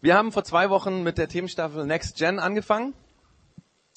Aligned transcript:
Wir 0.00 0.14
haben 0.14 0.30
vor 0.30 0.44
zwei 0.44 0.70
Wochen 0.70 1.02
mit 1.02 1.18
der 1.18 1.28
Themenstaffel 1.28 1.84
Next 1.84 2.16
Gen 2.16 2.38
angefangen 2.38 2.94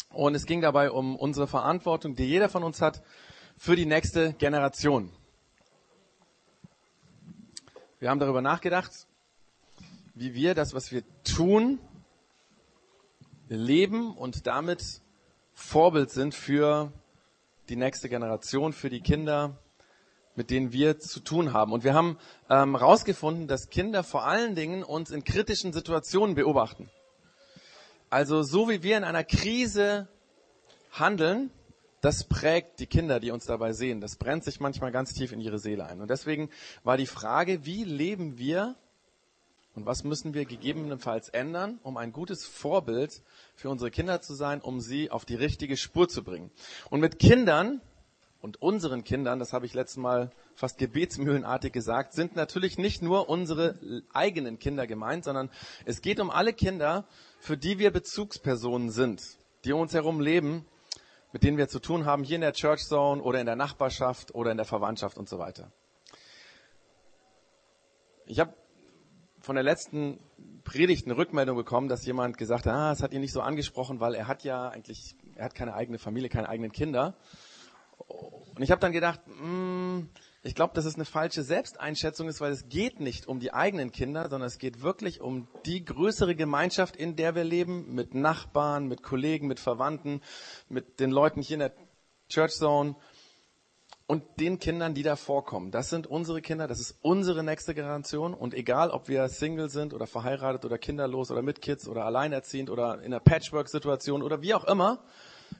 und 0.10 0.34
es 0.34 0.48
ging 0.48 0.60
dabei 0.60 0.90
um 0.90 1.16
unsere 1.16 1.46
Verantwortung, 1.46 2.16
die 2.16 2.26
jeder 2.26 2.50
von 2.50 2.64
uns 2.64 2.82
hat, 2.82 3.04
für 3.56 3.76
die 3.76 3.86
nächste 3.86 4.34
Generation. 4.34 5.12
Wir 8.00 8.10
haben 8.10 8.18
darüber 8.18 8.42
nachgedacht, 8.42 9.06
wie 10.16 10.34
wir 10.34 10.56
das, 10.56 10.74
was 10.74 10.92
wir 10.92 11.04
tun, 11.24 11.78
leben 13.48 14.18
und 14.18 14.48
damit 14.48 15.02
Vorbild 15.54 16.10
sind 16.10 16.34
für 16.34 16.92
die 17.70 17.76
nächste 17.76 18.10
Generation, 18.10 18.74
für 18.74 18.90
die 18.90 19.02
Kinder, 19.02 19.60
mit 20.42 20.50
denen 20.50 20.74
wir 20.74 20.98
zu 20.98 21.20
tun 21.20 21.54
haben. 21.54 21.72
Und 21.72 21.84
wir 21.84 21.94
haben 21.94 22.18
herausgefunden, 22.48 23.44
ähm, 23.44 23.48
dass 23.48 23.70
Kinder 23.70 24.04
vor 24.04 24.26
allen 24.26 24.56
Dingen 24.56 24.84
uns 24.84 25.12
in 25.12 25.24
kritischen 25.24 25.72
Situationen 25.72 26.34
beobachten. 26.34 26.90
Also 28.10 28.42
so 28.42 28.68
wie 28.68 28.82
wir 28.82 28.98
in 28.98 29.04
einer 29.04 29.24
Krise 29.24 30.08
handeln, 30.94 31.52
das 32.02 32.24
prägt 32.24 32.80
die 32.80 32.88
Kinder, 32.88 33.20
die 33.20 33.30
uns 33.30 33.46
dabei 33.46 33.74
sehen. 33.74 34.02
Das 34.02 34.16
brennt 34.16 34.44
sich 34.44 34.60
manchmal 34.60 34.92
ganz 34.92 35.14
tief 35.14 35.32
in 35.32 35.42
ihre 35.42 35.60
Seele 35.60 35.86
ein. 35.86 36.02
Und 36.02 36.10
deswegen 36.10 36.50
war 36.84 36.98
die 36.98 37.06
Frage, 37.06 37.64
wie 37.68 37.84
leben 37.84 38.40
wir 38.40 38.74
und 39.76 39.86
was 39.86 40.04
müssen 40.04 40.34
wir 40.34 40.46
gegebenenfalls 40.46 41.30
ändern, 41.30 41.80
um 41.84 41.98
ein 41.98 42.14
gutes 42.14 42.46
Vorbild 42.46 43.22
für 43.54 43.70
unsere 43.70 43.92
Kinder 43.92 44.22
zu 44.22 44.34
sein, 44.34 44.60
um 44.60 44.82
sie 44.82 45.12
auf 45.12 45.24
die 45.24 45.36
richtige 45.36 45.78
Spur 45.78 46.10
zu 46.10 46.24
bringen. 46.24 46.50
Und 46.90 47.00
mit 47.00 47.20
Kindern 47.20 47.80
und 48.42 48.62
unseren 48.62 49.04
Kindern, 49.04 49.40
das 49.40 49.54
habe 49.54 49.66
ich 49.66 49.74
letztes 49.74 49.98
Mal 49.98 50.32
fast 50.56 50.78
gebetsmühlenartig 50.78 51.72
gesagt, 51.72 52.14
sind 52.14 52.36
natürlich 52.36 52.78
nicht 52.78 53.02
nur 53.02 53.30
unsere 53.30 54.04
eigenen 54.14 54.58
Kinder 54.58 54.88
gemeint, 54.88 55.24
sondern 55.24 55.50
es 55.86 56.02
geht 56.02 56.20
um 56.20 56.32
alle 56.32 56.54
Kinder, 56.54 57.06
für 57.40 57.56
die 57.58 57.78
wir 57.78 57.92
Bezugspersonen 57.92 58.90
sind, 58.90 59.22
die 59.64 59.74
um 59.74 59.82
uns 59.82 59.94
herum 59.94 60.20
leben, 60.20 60.66
mit 61.32 61.44
denen 61.44 61.58
wir 61.58 61.68
zu 61.68 61.80
tun 61.80 62.06
haben, 62.06 62.24
hier 62.24 62.36
in 62.36 62.42
der 62.42 62.54
Church 62.54 62.82
Zone 62.86 63.22
oder 63.22 63.40
in 63.40 63.46
der 63.46 63.56
Nachbarschaft 63.56 64.34
oder 64.34 64.52
in 64.52 64.58
der 64.58 64.66
Verwandtschaft 64.66 65.18
und 65.18 65.30
so 65.30 65.38
weiter. 65.38 65.72
Ich 68.26 68.40
habe 68.40 68.54
von 69.40 69.56
der 69.56 69.64
letzten 69.64 70.20
Predigt 70.64 71.06
eine 71.06 71.18
Rückmeldung 71.18 71.58
bekommen, 71.58 71.88
dass 71.88 72.06
jemand 72.06 72.38
gesagt 72.38 72.66
hat, 72.66 72.74
ah, 72.74 72.92
es 72.92 73.02
hat 73.02 73.14
ihn 73.14 73.22
nicht 73.22 73.34
so 73.34 73.42
angesprochen, 73.42 74.00
weil 74.00 74.16
er 74.16 74.28
hat 74.28 74.44
ja 74.44 74.70
eigentlich, 74.70 75.16
er 75.36 75.46
hat 75.46 75.56
keine 75.56 75.74
eigene 75.74 75.98
Familie, 75.98 76.30
keine 76.30 76.50
eigenen 76.50 76.72
Kinder. 76.72 77.16
Und 78.56 78.62
ich 78.62 78.72
habe 78.72 78.82
dann 78.82 78.92
gedacht, 78.92 79.22
mh, 79.28 79.42
hm, 79.42 80.10
ich 80.44 80.56
glaube, 80.56 80.74
dass 80.74 80.86
es 80.86 80.96
eine 80.96 81.06
falsche 81.06 81.44
Selbsteinschätzung 81.44 82.28
ist, 82.28 82.42
weil 82.42 82.52
es 82.52 82.68
geht 82.68 83.00
nicht 83.00 83.28
um 83.28 83.40
die 83.40 83.54
eigenen 83.54 83.92
Kinder, 83.92 84.28
sondern 84.28 84.48
es 84.48 84.58
geht 84.58 84.82
wirklich 84.82 85.22
um 85.22 85.48
die 85.68 85.86
größere 85.86 86.36
Gemeinschaft, 86.36 86.96
in 86.96 87.16
der 87.16 87.36
wir 87.36 87.44
leben, 87.44 87.94
mit 87.94 88.16
Nachbarn, 88.16 88.88
mit 88.88 89.04
Kollegen, 89.04 89.48
mit 89.48 89.60
Verwandten, 89.60 90.22
mit 90.68 91.00
den 91.00 91.12
Leuten 91.12 91.42
hier 91.42 91.56
in 91.56 91.60
der 91.60 91.74
Church 92.28 92.54
Zone 92.54 92.96
und 94.08 94.24
den 94.40 94.58
Kindern, 94.58 94.96
die 94.96 95.04
da 95.04 95.16
vorkommen. 95.16 95.70
Das 95.70 95.90
sind 95.90 96.08
unsere 96.08 96.42
Kinder, 96.42 96.68
das 96.68 96.80
ist 96.80 96.98
unsere 97.02 97.44
nächste 97.44 97.76
Generation 97.76 98.34
und 98.34 98.56
egal, 98.56 98.90
ob 98.90 99.10
wir 99.10 99.28
Single 99.30 99.70
sind 99.70 99.94
oder 99.94 100.08
verheiratet 100.08 100.66
oder 100.66 100.80
kinderlos 100.80 101.30
oder 101.30 101.44
mit 101.44 101.62
Kids 101.62 101.88
oder 101.88 102.06
alleinerziehend 102.06 102.72
oder 102.72 102.96
in 102.96 103.14
einer 103.14 103.20
Patchwork-Situation 103.20 104.24
oder 104.24 104.42
wie 104.42 104.56
auch 104.56 104.64
immer, 104.64 105.04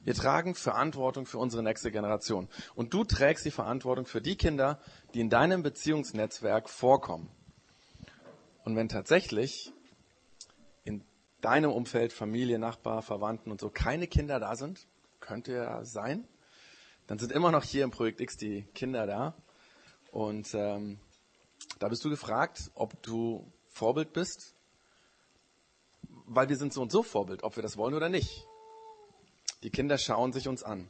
wir 0.04 0.14
tragen 0.14 0.54
Verantwortung 0.54 1.26
für 1.26 1.38
unsere 1.38 1.62
nächste 1.62 1.92
Generation. 1.92 2.48
Und 2.74 2.92
du 2.92 3.04
trägst 3.04 3.44
die 3.44 3.50
Verantwortung 3.50 4.06
für 4.06 4.20
die 4.20 4.36
Kinder, 4.36 4.80
die 5.14 5.20
in 5.20 5.30
deinem 5.30 5.62
Beziehungsnetzwerk 5.62 6.68
vorkommen. 6.68 7.30
Und 8.64 8.76
wenn 8.76 8.88
tatsächlich 8.88 9.72
in 10.84 11.04
deinem 11.40 11.70
Umfeld, 11.70 12.12
Familie, 12.12 12.58
Nachbar, 12.58 13.02
Verwandten 13.02 13.50
und 13.50 13.60
so 13.60 13.70
keine 13.70 14.06
Kinder 14.06 14.40
da 14.40 14.56
sind, 14.56 14.86
könnte 15.20 15.52
ja 15.52 15.84
sein, 15.84 16.26
dann 17.06 17.18
sind 17.18 17.32
immer 17.32 17.52
noch 17.52 17.64
hier 17.64 17.84
im 17.84 17.90
Projekt 17.90 18.20
X 18.20 18.36
die 18.36 18.62
Kinder 18.74 19.06
da. 19.06 19.34
Und 20.10 20.52
ähm, 20.54 20.98
da 21.78 21.88
bist 21.88 22.04
du 22.04 22.10
gefragt, 22.10 22.70
ob 22.74 23.00
du 23.02 23.52
Vorbild 23.68 24.12
bist, 24.12 24.54
weil 26.26 26.48
wir 26.48 26.56
sind 26.56 26.72
so 26.72 26.82
und 26.82 26.90
so 26.90 27.02
Vorbild, 27.02 27.44
ob 27.44 27.56
wir 27.56 27.62
das 27.62 27.76
wollen 27.76 27.94
oder 27.94 28.08
nicht. 28.08 28.46
Die 29.62 29.70
Kinder 29.70 29.98
schauen 29.98 30.32
sich 30.32 30.48
uns 30.48 30.62
an. 30.62 30.88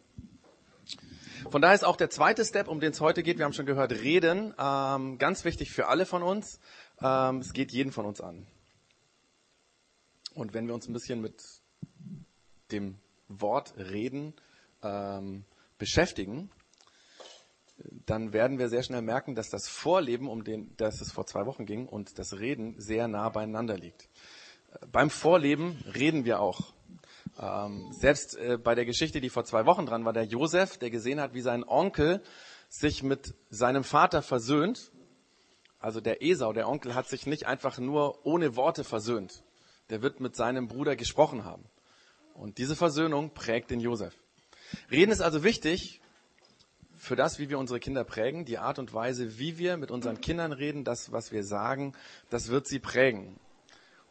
Von 1.51 1.61
daher 1.61 1.75
ist 1.75 1.85
auch 1.85 1.97
der 1.97 2.09
zweite 2.09 2.45
Step, 2.45 2.69
um 2.69 2.81
den 2.81 2.93
es 2.93 3.01
heute 3.01 3.23
geht, 3.23 3.39
wir 3.39 3.45
haben 3.45 3.53
schon 3.53 3.67
gehört, 3.67 3.93
reden, 3.93 4.55
ähm, 4.59 5.19
ganz 5.19 5.45
wichtig 5.45 5.71
für 5.71 5.89
alle 5.89 6.07
von 6.07 6.23
uns. 6.23 6.61
Ähm, 7.01 7.39
es 7.39 7.53
geht 7.53 7.73
jeden 7.73 7.93
von 7.93 8.07
uns 8.07 8.21
an. 8.21 8.47
Und 10.35 10.55
wenn 10.55 10.67
wir 10.67 10.75
uns 10.75 10.89
ein 10.89 10.93
bisschen 10.93 11.21
mit 11.21 11.43
dem 12.71 12.99
Wort 13.29 13.75
reden 13.77 14.35
ähm, 14.83 15.45
beschäftigen, 15.79 16.51
dann 18.07 18.33
werden 18.33 18.59
wir 18.59 18.69
sehr 18.69 18.83
schnell 18.83 19.03
merken, 19.03 19.35
dass 19.35 19.51
das 19.51 19.69
Vorleben, 19.69 20.29
um 20.29 20.45
den, 20.45 20.75
das 20.77 21.01
es 21.01 21.13
vor 21.13 21.27
zwei 21.27 21.45
Wochen 21.47 21.67
ging, 21.67 21.89
und 21.89 22.19
das 22.19 22.39
Reden 22.39 22.81
sehr 22.81 23.09
nah 23.09 23.29
beieinander 23.29 23.77
liegt. 23.77 24.09
Beim 24.91 25.11
Vorleben 25.11 25.83
reden 25.95 26.25
wir 26.25 26.41
auch. 26.41 26.73
Ähm, 27.41 27.93
selbst 27.93 28.37
äh, 28.37 28.59
bei 28.59 28.75
der 28.75 28.85
Geschichte, 28.85 29.21
die 29.21 29.31
vor 29.31 29.45
zwei 29.45 29.65
Wochen 29.67 29.87
dran 29.87 30.05
war, 30.05 30.13
der 30.13 30.25
Josef, 30.25 30.77
der 30.77 30.91
gesehen 30.91 31.21
hat, 31.21 31.35
wie 31.35 31.41
sein 31.41 31.65
Onkel 31.65 32.23
sich 32.69 33.03
mit 33.03 33.35
seinem 33.51 33.85
Vater 33.85 34.23
versöhnt. 34.23 34.91
Also 35.79 36.01
der 36.01 36.23
Esau, 36.23 36.53
der 36.53 36.69
Onkel, 36.69 36.95
hat 36.95 37.09
sich 37.09 37.27
nicht 37.27 37.47
einfach 37.47 37.79
nur 37.79 38.25
ohne 38.27 38.57
Worte 38.57 38.85
versöhnt. 38.85 39.43
Der 39.91 40.03
wird 40.03 40.21
mit 40.21 40.37
seinem 40.37 40.69
Bruder 40.69 40.95
gesprochen 40.97 41.45
haben. 41.45 41.65
Und 42.35 42.59
diese 42.59 42.77
Versöhnung 42.77 43.35
prägt 43.35 43.71
den 43.71 43.81
Josef. 43.81 44.15
Reden 44.91 45.13
ist 45.13 45.21
also 45.21 45.43
wichtig 45.43 46.01
für 46.97 47.17
das, 47.17 47.39
wie 47.39 47.49
wir 47.51 47.59
unsere 47.59 47.81
Kinder 47.81 48.05
prägen. 48.05 48.45
Die 48.45 48.59
Art 48.59 48.79
und 48.79 48.95
Weise, 48.95 49.39
wie 49.39 49.59
wir 49.59 49.77
mit 49.77 49.91
unseren 49.91 50.21
Kindern 50.21 50.53
reden, 50.53 50.85
das, 50.85 51.13
was 51.13 51.33
wir 51.33 51.45
sagen, 51.45 51.95
das 52.31 52.49
wird 52.49 52.67
sie 52.67 52.79
prägen. 52.79 53.39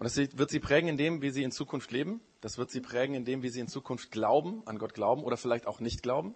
Und 0.01 0.05
das 0.05 0.17
wird 0.17 0.49
sie 0.49 0.59
prägen 0.59 0.89
in 0.89 0.97
dem, 0.97 1.21
wie 1.21 1.29
sie 1.29 1.43
in 1.43 1.51
Zukunft 1.51 1.91
leben. 1.91 2.21
Das 2.41 2.57
wird 2.57 2.71
sie 2.71 2.81
prägen 2.81 3.13
in 3.13 3.23
dem, 3.23 3.43
wie 3.43 3.49
sie 3.49 3.59
in 3.59 3.67
Zukunft 3.67 4.09
glauben, 4.09 4.63
an 4.65 4.79
Gott 4.79 4.95
glauben 4.95 5.23
oder 5.23 5.37
vielleicht 5.37 5.67
auch 5.67 5.79
nicht 5.79 6.01
glauben. 6.01 6.33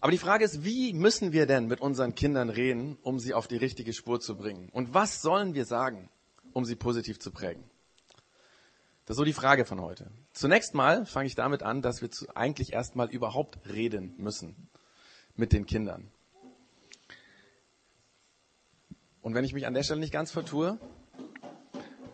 Aber 0.00 0.10
die 0.10 0.16
Frage 0.16 0.46
ist, 0.46 0.64
wie 0.64 0.94
müssen 0.94 1.34
wir 1.34 1.44
denn 1.44 1.66
mit 1.66 1.82
unseren 1.82 2.14
Kindern 2.14 2.48
reden, 2.48 2.96
um 3.02 3.18
sie 3.18 3.34
auf 3.34 3.48
die 3.48 3.58
richtige 3.58 3.92
Spur 3.92 4.18
zu 4.18 4.38
bringen? 4.38 4.70
Und 4.70 4.94
was 4.94 5.20
sollen 5.20 5.52
wir 5.52 5.66
sagen, 5.66 6.08
um 6.54 6.64
sie 6.64 6.74
positiv 6.74 7.18
zu 7.18 7.30
prägen? 7.30 7.62
Das 9.04 9.16
ist 9.16 9.18
so 9.18 9.24
die 9.24 9.34
Frage 9.34 9.66
von 9.66 9.82
heute. 9.82 10.10
Zunächst 10.32 10.72
mal 10.72 11.04
fange 11.04 11.26
ich 11.26 11.34
damit 11.34 11.62
an, 11.62 11.82
dass 11.82 12.00
wir 12.00 12.08
eigentlich 12.34 12.72
erstmal 12.72 13.10
überhaupt 13.10 13.58
reden 13.68 14.14
müssen 14.16 14.70
mit 15.36 15.52
den 15.52 15.66
Kindern. 15.66 16.10
Und 19.20 19.34
wenn 19.34 19.44
ich 19.44 19.52
mich 19.52 19.66
an 19.66 19.74
der 19.74 19.82
Stelle 19.82 20.00
nicht 20.00 20.14
ganz 20.14 20.30
vertue, 20.30 20.78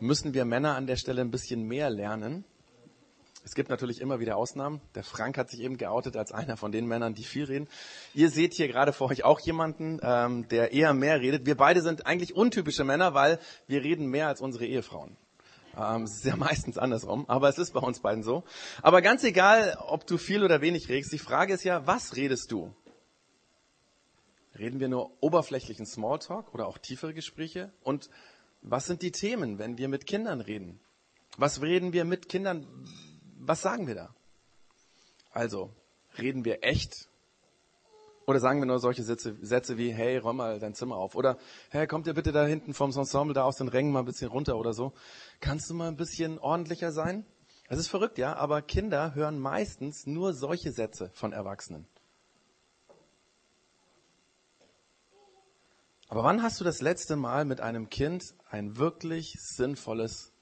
müssen 0.01 0.35
wir 0.35 0.45
Männer 0.45 0.77
an 0.77 0.87
der 0.87 0.97
Stelle 0.97 1.21
ein 1.21 1.31
bisschen 1.31 1.63
mehr 1.63 1.91
lernen. 1.91 2.45
Es 3.45 3.55
gibt 3.55 3.71
natürlich 3.71 4.01
immer 4.01 4.21
wieder 4.21 4.37
Ausnahmen. 4.37 4.81
Der 4.95 5.03
Frank 5.03 5.39
hat 5.39 5.51
sich 5.51 5.61
eben 5.61 5.79
geoutet 5.79 6.17
als 6.17 6.31
einer 6.31 6.57
von 6.57 6.73
den 6.73 6.87
Männern, 6.87 7.15
die 7.15 7.25
viel 7.25 7.45
reden. 7.45 7.69
Ihr 8.15 8.31
seht 8.31 8.53
hier 8.53 8.69
gerade 8.69 8.93
vor 8.93 9.11
euch 9.11 9.25
auch 9.25 9.41
jemanden, 9.41 9.99
ähm, 10.03 10.47
der 10.49 10.73
eher 10.73 10.93
mehr 10.93 11.21
redet. 11.21 11.47
Wir 11.47 11.57
beide 11.57 11.81
sind 11.81 12.07
eigentlich 12.07 12.37
untypische 12.37 12.85
Männer, 12.85 13.15
weil 13.15 13.39
wir 13.67 13.83
reden 13.83 14.07
mehr 14.07 14.29
als 14.29 14.43
unsere 14.43 14.67
Ehefrauen. 14.67 15.17
Ähm, 15.77 16.03
es 16.03 16.17
ist 16.17 16.25
ja 16.25 16.37
meistens 16.37 16.77
andersrum, 16.77 17.25
aber 17.29 17.49
es 17.49 17.59
ist 17.59 17.73
bei 17.73 17.81
uns 17.81 18.01
beiden 18.01 18.23
so. 18.23 18.45
Aber 18.83 19.01
ganz 19.01 19.25
egal, 19.25 19.77
ob 19.87 20.07
du 20.07 20.19
viel 20.19 20.45
oder 20.45 20.61
wenig 20.61 20.89
redest, 20.89 21.13
die 21.13 21.19
Frage 21.19 21.55
ist 21.55 21.65
ja, 21.65 21.87
was 21.87 22.17
redest 22.17 22.53
du? 22.53 22.75
Reden 24.59 24.81
wir 24.81 24.89
nur 24.89 25.13
oberflächlichen 25.21 25.87
Smalltalk 25.87 26.53
oder 26.53 26.67
auch 26.67 26.77
tiefere 26.77 27.15
Gespräche? 27.15 27.73
Und 27.83 28.11
was 28.63 28.87
sind 28.87 29.03
die 29.03 29.13
Themen, 29.13 29.59
wenn 29.59 29.79
wir 29.79 29.89
mit 29.89 30.07
Kindern 30.07 30.41
reden? 30.41 30.81
Was 31.37 31.63
reden 31.63 31.93
wir 31.93 32.05
mit 32.05 32.29
Kindern? 32.29 32.67
Was 33.39 33.63
sagen 33.63 33.87
wir 33.87 33.95
da? 33.95 34.15
Also, 35.33 35.71
reden 36.19 36.45
wir 36.45 36.63
echt? 36.63 37.09
Oder 38.27 38.39
sagen 38.39 38.61
wir 38.61 38.67
nur 38.67 38.79
solche 38.79 39.03
Sätze, 39.03 39.37
Sätze 39.41 39.79
wie, 39.79 39.93
hey, 39.93 40.19
räum 40.19 40.37
mal 40.37 40.61
dein 40.61 40.75
Zimmer 40.75 40.97
auf. 40.97 41.15
Oder, 41.15 41.39
hey, 41.71 41.87
kommt 41.87 42.07
ihr 42.07 42.15
bitte 42.15 42.33
da 42.33 42.45
hinten 42.45 42.75
vom 42.75 42.93
Ensemble 42.93 43.35
da 43.35 43.45
aus 43.45 43.57
den 43.57 43.69
Rängen 43.69 43.93
mal 43.93 44.01
ein 44.01 44.05
bisschen 44.05 44.31
runter 44.31 44.57
oder 44.57 44.73
so. 44.73 44.93
Kannst 45.41 45.71
du 45.71 45.75
mal 45.75 45.89
ein 45.89 45.97
bisschen 45.97 46.39
ordentlicher 46.39 46.93
sein? 46.93 47.25
Es 47.69 47.79
ist 47.79 47.89
verrückt, 47.89 48.19
ja, 48.19 48.37
aber 48.37 48.63
Kinder 48.63 49.15
hören 49.15 49.39
meistens 49.39 50.07
nur 50.07 50.33
solche 50.33 50.73
Sätze 50.73 51.11
von 51.15 51.33
Erwachsenen. 51.33 51.87
Aber 56.11 56.25
wann 56.25 56.43
hast 56.43 56.59
du 56.59 56.65
das 56.65 56.81
letzte 56.81 57.15
Mal 57.15 57.45
mit 57.45 57.61
einem 57.61 57.89
Kind 57.89 58.35
ein 58.51 58.77
wirklich 58.79 59.37
sinnvolles 59.39 60.33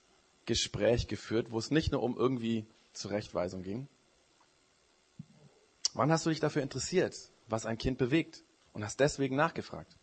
Gespräch 0.47 1.09
geführt, 1.09 1.51
wo 1.51 1.59
es 1.59 1.71
nicht 1.71 1.93
nur 1.93 2.03
um 2.03 2.17
irgendwie 2.17 2.67
Zurechtweisung 2.95 3.63
ging? 3.63 3.87
Wann 5.93 6.11
hast 6.11 6.25
du 6.25 6.31
dich 6.31 6.41
dafür 6.41 6.63
interessiert, 6.63 7.15
was 7.49 7.67
ein 7.67 7.77
Kind 7.77 7.99
bewegt 7.99 8.45
und 8.73 8.83
hast 8.83 8.99
deswegen 8.99 9.37
nachgefragt? 9.37 9.95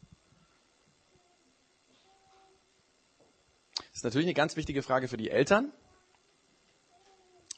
Das 3.76 3.88
ist 3.96 4.04
natürlich 4.04 4.28
eine 4.28 4.36
ganz 4.36 4.58
wichtige 4.58 4.84
Frage 4.84 5.08
für 5.08 5.18
die 5.18 5.32
Eltern, 5.32 5.74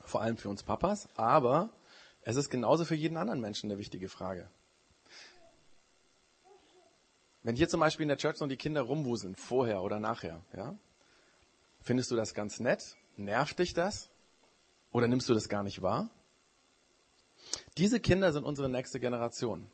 vor 0.06 0.22
allem 0.22 0.38
für 0.38 0.48
uns 0.48 0.64
Papas, 0.64 1.10
aber 1.18 1.74
es 2.22 2.38
ist 2.38 2.50
genauso 2.50 2.86
für 2.86 2.96
jeden 2.96 3.18
anderen 3.18 3.42
Menschen 3.42 3.70
eine 3.70 3.78
wichtige 3.78 4.08
Frage. 4.08 4.50
Wenn 7.48 7.56
hier 7.56 7.70
zum 7.70 7.80
Beispiel 7.80 8.04
in 8.04 8.10
der 8.10 8.18
Church 8.18 8.42
noch 8.42 8.50
die 8.50 8.58
Kinder 8.58 8.82
rumwuseln, 8.82 9.34
vorher 9.34 9.82
oder 9.82 10.02
nachher, 10.02 10.44
ja, 10.54 10.78
findest 11.80 12.12
du 12.12 12.18
das 12.18 12.34
ganz 12.34 12.60
nett? 12.60 12.98
Nervt 13.16 13.60
dich 13.60 13.74
das? 13.74 14.10
Oder 14.92 15.08
nimmst 15.08 15.30
du 15.30 15.34
das 15.34 15.48
gar 15.48 15.64
nicht 15.64 15.82
wahr? 15.82 16.10
Diese 17.78 18.02
Kinder 18.02 18.34
sind 18.34 18.44
unsere 18.44 18.68
nächste 18.68 19.00
Generation. 19.00 19.66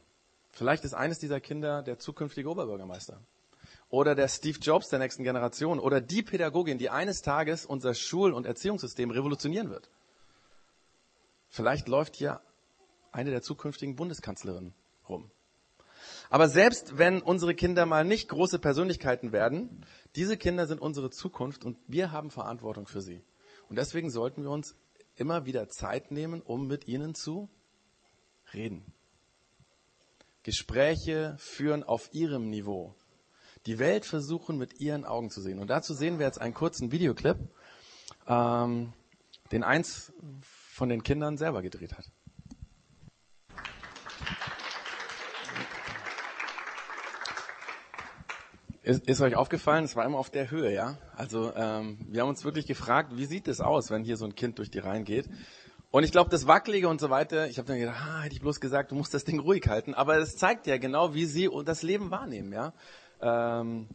Vielleicht 0.52 0.86
ist 0.86 0.94
eines 0.94 1.18
dieser 1.18 1.40
Kinder 1.40 1.82
der 1.82 1.98
zukünftige 1.98 2.48
Oberbürgermeister. 2.48 3.20
Oder 3.90 4.14
der 4.14 4.28
Steve 4.28 4.60
Jobs 4.60 4.90
der 4.90 5.00
nächsten 5.00 5.24
Generation. 5.24 5.80
Oder 5.80 6.00
die 6.00 6.22
Pädagogin, 6.22 6.78
die 6.78 6.92
eines 6.92 7.24
Tages 7.24 7.66
unser 7.66 7.96
Schul- 7.96 8.34
und 8.34 8.46
Erziehungssystem 8.46 9.10
revolutionieren 9.10 9.72
wird. 9.72 9.90
Vielleicht 11.50 11.88
läuft 11.88 12.18
hier 12.18 12.40
eine 13.12 13.32
der 13.32 13.42
zukünftigen 13.42 13.96
Bundeskanzlerinnen 13.96 14.76
rum. 15.10 15.32
Aber 16.30 16.48
selbst 16.48 16.98
wenn 16.98 17.22
unsere 17.22 17.56
Kinder 17.56 17.86
mal 17.86 18.06
nicht 18.06 18.30
große 18.30 18.60
Persönlichkeiten 18.60 19.32
werden, 19.32 19.86
diese 20.16 20.38
Kinder 20.38 20.68
sind 20.68 20.82
unsere 20.82 21.10
Zukunft 21.10 21.66
und 21.66 21.78
wir 21.88 22.12
haben 22.12 22.32
Verantwortung 22.32 22.88
für 22.88 23.02
sie. 23.02 23.24
Und 23.70 23.78
deswegen 23.78 24.10
sollten 24.10 24.44
wir 24.44 24.50
uns 24.50 24.76
immer 25.16 25.46
wieder 25.46 25.70
Zeit 25.70 26.12
nehmen, 26.12 26.42
um 26.42 26.68
mit 26.68 26.88
ihnen 26.88 27.16
zu 27.16 27.50
reden. 28.54 28.86
Gespräche 30.44 31.36
führen 31.38 31.84
auf 31.84 32.10
ihrem 32.14 32.50
Niveau. 32.50 32.96
Die 33.66 33.80
Welt 33.80 34.06
versuchen 34.06 34.58
mit 34.58 34.82
ihren 34.82 35.06
Augen 35.06 35.30
zu 35.30 35.42
sehen. 35.42 35.60
Und 35.60 35.70
dazu 35.70 35.94
sehen 35.94 36.20
wir 36.20 36.26
jetzt 36.26 36.42
einen 36.42 36.54
kurzen 36.54 36.92
Videoclip, 36.92 37.38
ähm, 38.28 38.92
den 39.52 39.64
eins 39.64 40.12
von 40.42 40.90
den 40.90 41.04
Kindern 41.04 41.38
selber 41.38 41.62
gedreht 41.62 41.94
hat. 41.94 42.12
Ist, 48.84 49.08
ist 49.08 49.22
euch 49.22 49.38
aufgefallen, 49.38 49.86
es 49.86 49.96
war 49.96 50.06
immer 50.06 50.18
auf 50.18 50.30
der 50.30 50.52
Höhe, 50.52 50.74
ja? 50.74 50.98
Also 51.16 51.54
ähm, 51.56 52.00
wir 52.10 52.22
haben 52.22 52.28
uns 52.28 52.44
wirklich 52.44 52.68
gefragt, 52.68 53.14
wie 53.16 53.26
sieht 53.26 53.48
es 53.48 53.62
aus, 53.62 53.90
wenn 53.92 54.04
hier 54.04 54.18
so 54.18 54.26
ein 54.26 54.36
Kind 54.36 54.60
durch 54.60 54.70
die 54.70 54.80
Reihen 54.80 55.06
geht? 55.06 55.30
Und 55.90 56.04
ich 56.04 56.12
glaube, 56.12 56.30
das 56.30 56.48
Wackelige 56.48 56.90
und 56.90 57.00
so 57.00 57.10
weiter, 57.10 57.48
ich 57.48 57.60
habe 57.60 57.68
dann 57.68 57.80
gedacht, 57.80 58.02
ah, 58.02 58.22
hätte 58.24 58.36
ich 58.36 58.42
bloß 58.42 58.60
gesagt, 58.60 58.92
du 58.92 58.96
musst 58.96 59.14
das 59.14 59.24
Ding 59.24 59.40
ruhig 59.40 59.66
halten. 59.70 59.94
Aber 59.94 60.18
es 60.18 60.36
zeigt 60.36 60.68
ja 60.68 60.78
genau, 60.78 61.14
wie 61.14 61.26
sie 61.26 61.50
das 61.64 61.82
Leben 61.82 62.12
wahrnehmen, 62.12 62.52
ja? 62.52 62.74
Ähm, 63.22 63.88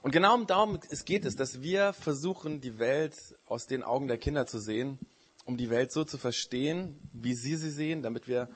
und 0.00 0.12
genau 0.12 0.34
um 0.34 0.46
darum 0.46 0.78
es 0.88 1.04
geht 1.04 1.26
es, 1.26 1.36
dass 1.36 1.60
wir 1.60 1.92
versuchen, 1.92 2.62
die 2.62 2.78
Welt 2.78 3.16
aus 3.44 3.66
den 3.66 3.82
Augen 3.82 4.08
der 4.08 4.16
Kinder 4.16 4.46
zu 4.46 4.58
sehen, 4.60 4.98
um 5.44 5.58
die 5.58 5.68
Welt 5.68 5.92
so 5.92 6.04
zu 6.04 6.16
verstehen, 6.16 6.98
wie 7.12 7.34
sie 7.34 7.56
sie 7.56 7.70
sehen, 7.70 8.00
damit 8.00 8.28
wir, 8.28 8.48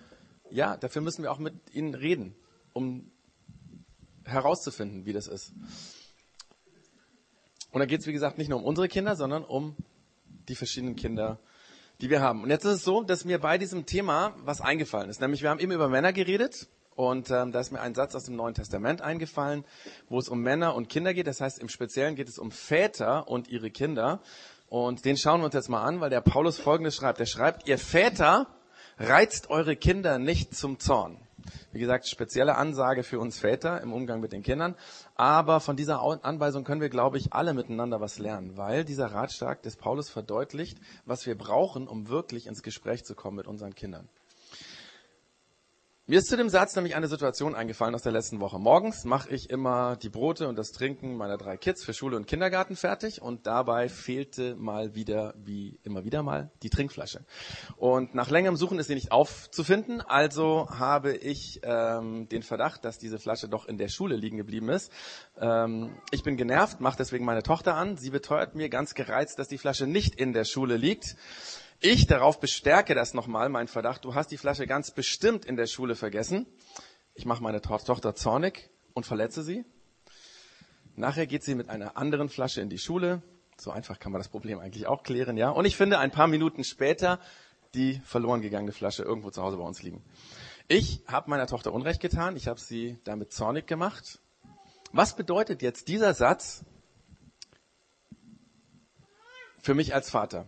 ja, 0.49 0.79
dafür 0.79 1.03
müssen 1.03 1.23
wir 1.23 1.31
auch 1.31 1.39
mit 1.39 1.55
ihnen 1.75 1.95
reden, 1.95 2.35
um 2.73 3.11
herauszufinden, 4.31 5.07
wie 5.07 5.13
das 5.13 5.27
ist. 5.27 5.53
Und 7.73 7.81
da 7.81 7.87
geht 7.87 8.01
es, 8.01 8.07
wie 8.07 8.13
gesagt, 8.13 8.39
nicht 8.39 8.49
nur 8.49 8.59
um 8.59 8.65
unsere 8.65 8.89
Kinder, 8.89 9.15
sondern 9.17 9.45
um 9.45 9.77
die 10.49 10.55
verschiedenen 10.55 10.97
Kinder, 10.97 11.39
die 12.01 12.11
wir 12.11 12.21
haben. 12.21 12.43
Und 12.43 12.51
jetzt 12.51 12.65
ist 12.65 12.73
es 12.73 12.85
so, 12.85 13.03
dass 13.03 13.25
mir 13.25 13.39
bei 13.39 13.59
diesem 13.59 13.87
Thema 13.87 14.35
was 14.45 14.61
eingefallen 14.61 15.11
ist. 15.11 15.21
Nämlich, 15.21 15.43
wir 15.43 15.51
haben 15.51 15.61
eben 15.61 15.73
über 15.73 15.89
Männer 15.89 16.13
geredet 16.13 16.69
und 16.97 17.31
ähm, 17.31 17.53
da 17.53 17.61
ist 17.61 17.71
mir 17.71 17.81
ein 17.81 17.95
Satz 17.95 18.15
aus 18.15 18.25
dem 18.25 18.37
Neuen 18.37 18.55
Testament 18.55 19.01
eingefallen, 19.01 19.65
wo 20.09 20.19
es 20.19 20.29
um 20.29 20.41
Männer 20.41 20.75
und 20.75 20.89
Kinder 20.89 21.15
geht. 21.15 21.27
Das 21.27 21.41
heißt, 21.41 21.59
im 21.59 21.69
Speziellen 21.69 22.17
geht 22.17 22.29
es 22.29 22.39
um 22.39 22.51
Väter 22.51 23.29
und 23.29 23.49
ihre 23.49 23.71
Kinder. 23.71 24.21
Und 24.69 25.05
den 25.05 25.17
schauen 25.17 25.41
wir 25.41 25.47
uns 25.47 25.55
jetzt 25.55 25.69
mal 25.69 25.83
an, 25.83 26.01
weil 26.01 26.11
der 26.11 26.21
Paulus 26.21 26.59
Folgendes 26.59 26.95
schreibt. 26.95 27.21
Er 27.21 27.27
schreibt, 27.27 27.69
ihr 27.69 27.79
Väter 27.79 28.47
reizt 28.99 29.51
eure 29.51 29.77
Kinder 29.77 30.19
nicht 30.19 30.55
zum 30.55 30.79
Zorn. 30.79 31.19
Wie 31.73 31.81
gesagt, 31.81 32.07
spezielle 32.09 32.57
Ansage 32.57 33.03
für 33.03 33.19
uns 33.19 33.39
Väter 33.39 33.81
im 33.81 33.93
Umgang 33.93 34.21
mit 34.21 34.33
den 34.33 34.43
Kindern. 34.43 34.75
Aber 35.15 35.61
von 35.61 35.77
dieser 35.77 36.01
Anweisung 36.25 36.65
können 36.65 36.81
wir, 36.81 36.89
glaube 36.89 37.19
ich, 37.19 37.33
alle 37.33 37.55
miteinander 37.55 38.01
was 38.01 38.19
lernen, 38.19 38.57
weil 38.57 38.85
dieser 38.85 39.07
Ratschlag 39.07 39.63
des 39.63 39.77
Paulus 39.77 40.11
verdeutlicht, 40.11 40.79
was 41.07 41.27
wir 41.27 41.37
brauchen, 41.37 41.89
um 41.89 42.09
wirklich 42.09 42.47
ins 42.47 42.63
Gespräch 42.63 43.05
zu 43.05 43.15
kommen 43.15 43.37
mit 43.37 43.47
unseren 43.47 43.75
Kindern. 43.75 44.09
Mir 46.11 46.19
ist 46.19 46.27
zu 46.27 46.37
dem 46.37 46.49
Satz 46.49 46.75
nämlich 46.75 46.97
eine 46.97 47.07
Situation 47.07 47.55
eingefallen 47.55 47.95
aus 47.95 48.03
der 48.03 48.11
letzten 48.11 48.41
Woche. 48.41 48.59
Morgens 48.59 49.05
mache 49.05 49.31
ich 49.31 49.49
immer 49.49 49.95
die 49.95 50.09
Brote 50.09 50.49
und 50.49 50.59
das 50.59 50.73
Trinken 50.73 51.17
meiner 51.17 51.39
drei 51.39 51.57
Kids 51.57 51.85
für 51.85 51.95
Schule 51.95 52.17
und 52.17 52.27
Kindergarten 52.27 52.75
fertig 52.75 53.23
und 53.23 53.47
dabei 53.47 53.89
fehlte 53.89 54.57
mal 54.57 54.97
wieder, 54.97 55.35
wie 55.37 55.79
immer 55.85 56.05
wieder 56.05 56.25
mal, 56.25 56.51
die 56.65 56.69
Trinkflasche. 56.69 57.21
Und 57.77 58.13
nach 58.13 58.29
längerem 58.29 58.57
Suchen 58.57 58.81
ist 58.81 58.89
sie 58.89 58.97
nicht 58.97 59.13
aufzufinden, 59.13 60.01
also 60.01 60.69
habe 60.71 61.15
ich 61.15 61.61
ähm, 61.63 62.29
den 62.29 62.43
Verdacht, 62.43 62.85
dass 62.85 62.99
diese 62.99 63.21
Flasche 63.21 63.49
doch 63.49 63.67
in 63.67 63.79
der 63.79 63.87
Schule 63.87 64.17
liegen 64.17 64.37
geblieben 64.37 64.69
ist. 64.69 64.91
Ähm, 65.41 65.95
ich 66.11 66.25
bin 66.25 66.37
genervt, 66.37 66.81
mache 66.81 66.97
deswegen 66.99 67.25
meine 67.25 67.45
Tochter 67.45 67.77
an. 67.77 67.97
Sie 67.97 68.11
beteuert 68.11 68.57
mir 68.57 68.69
ganz 68.69 68.95
gereizt, 68.95 69.39
dass 69.39 69.47
die 69.47 69.59
Flasche 69.59 69.87
nicht 69.87 70.17
in 70.17 70.33
der 70.33 70.45
Schule 70.45 70.77
liegt. 70.77 71.15
Ich 71.83 72.07
darauf 72.07 72.41
bestärke 72.41 72.95
das 72.95 73.15
nochmal, 73.15 73.49
mein 73.49 73.67
Verdacht, 73.67 74.05
du 74.05 74.15
hast 74.15 74.31
die 74.31 74.37
Flasche 74.37 74.67
ganz 74.67 74.91
bestimmt 74.91 75.47
in 75.47 75.57
der 75.57 75.67
Schule 75.67 75.95
vergessen. 75.95 76.47
Ich 77.15 77.25
mache 77.25 77.43
meine 77.43 77.63
to 77.63 77.79
Tochter 77.79 78.15
zornig 78.15 78.69
und 78.93 79.07
verletze 79.07 79.43
sie. 79.43 79.65
Nachher 80.95 81.27
geht 81.27 81.43
sie 81.43 81.55
mit 81.55 81.71
einer 81.71 81.97
anderen 81.97 82.29
Flasche 82.29 82.61
in 82.61 82.69
die 82.69 82.79
Schule. 82.79 83.23
So 83.57 83.71
einfach 83.71 83.99
kann 83.99 84.13
man 84.13 84.21
das 84.21 84.29
Problem 84.29 84.59
eigentlich 84.59 84.87
auch 84.87 85.03
klären, 85.03 85.39
ja. 85.39 85.49
Und 85.49 85.65
ich 85.65 85.75
finde 85.75 85.99
ein 85.99 86.11
paar 86.11 86.27
Minuten 86.27 86.65
später 86.65 87.19
die 87.73 88.01
verloren 88.05 88.43
gegangene 88.43 88.73
Flasche 88.73 89.03
irgendwo 89.03 89.31
zu 89.31 89.41
Hause 89.41 89.57
bei 89.57 89.63
uns 89.63 89.83
liegen. 89.83 90.05
Ich 90.69 91.03
habe 91.07 91.31
meiner 91.31 91.47
Tochter 91.47 91.73
Unrecht 91.73 92.01
getan. 92.03 92.37
Ich 92.37 92.47
habe 92.47 92.61
sie 92.61 92.99
damit 93.05 93.33
zornig 93.33 93.67
gemacht. 93.67 94.19
Was 94.93 95.17
bedeutet 95.17 95.63
jetzt 95.63 95.89
dieser 95.89 96.13
Satz 96.13 96.63
für 99.63 99.73
mich 99.73 99.95
als 99.95 100.11
Vater? 100.11 100.47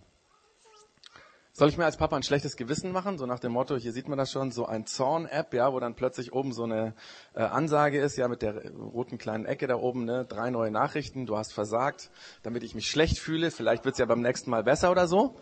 Soll 1.63 1.69
ich 1.69 1.79
mir 1.79 1.85
als 1.85 1.97
Papa 1.97 2.17
ein 2.17 2.25
schlechtes 2.25 2.57
Gewissen 2.57 2.91
machen? 2.91 3.19
So 3.19 3.27
nach 3.27 3.39
dem 3.39 3.53
Motto, 3.53 3.77
hier 3.77 3.93
sieht 3.93 4.09
man 4.09 4.19
das 4.19 4.33
schon, 4.33 4.51
so 4.51 4.67
ein 4.67 4.85
Zorn-App, 4.85 5.55
ja, 5.55 5.73
wo 5.73 5.79
dann 5.79 5.95
plötzlich 5.95 6.33
oben 6.33 6.53
so 6.53 6.65
eine 6.65 6.93
äh, 7.37 7.43
Ansage 7.43 8.01
ist, 8.01 8.17
ja, 8.17 8.27
mit 8.27 8.43
der 8.43 8.73
roten 8.73 9.17
kleinen 9.17 9.45
Ecke 9.45 9.69
da 9.69 9.77
oben, 9.77 10.05
ne, 10.05 10.27
drei 10.29 10.51
neue 10.51 10.73
Nachrichten, 10.73 11.25
du 11.25 11.37
hast 11.37 11.53
versagt, 11.53 12.11
damit 12.43 12.65
ich 12.65 12.75
mich 12.75 12.89
schlecht 12.89 13.17
fühle, 13.17 13.53
vielleicht 13.53 13.85
wird's 13.85 13.99
ja 14.01 14.07
beim 14.07 14.23
nächsten 14.23 14.51
Mal 14.51 14.65
besser 14.65 14.91
oder 14.91 15.07
so. 15.07 15.39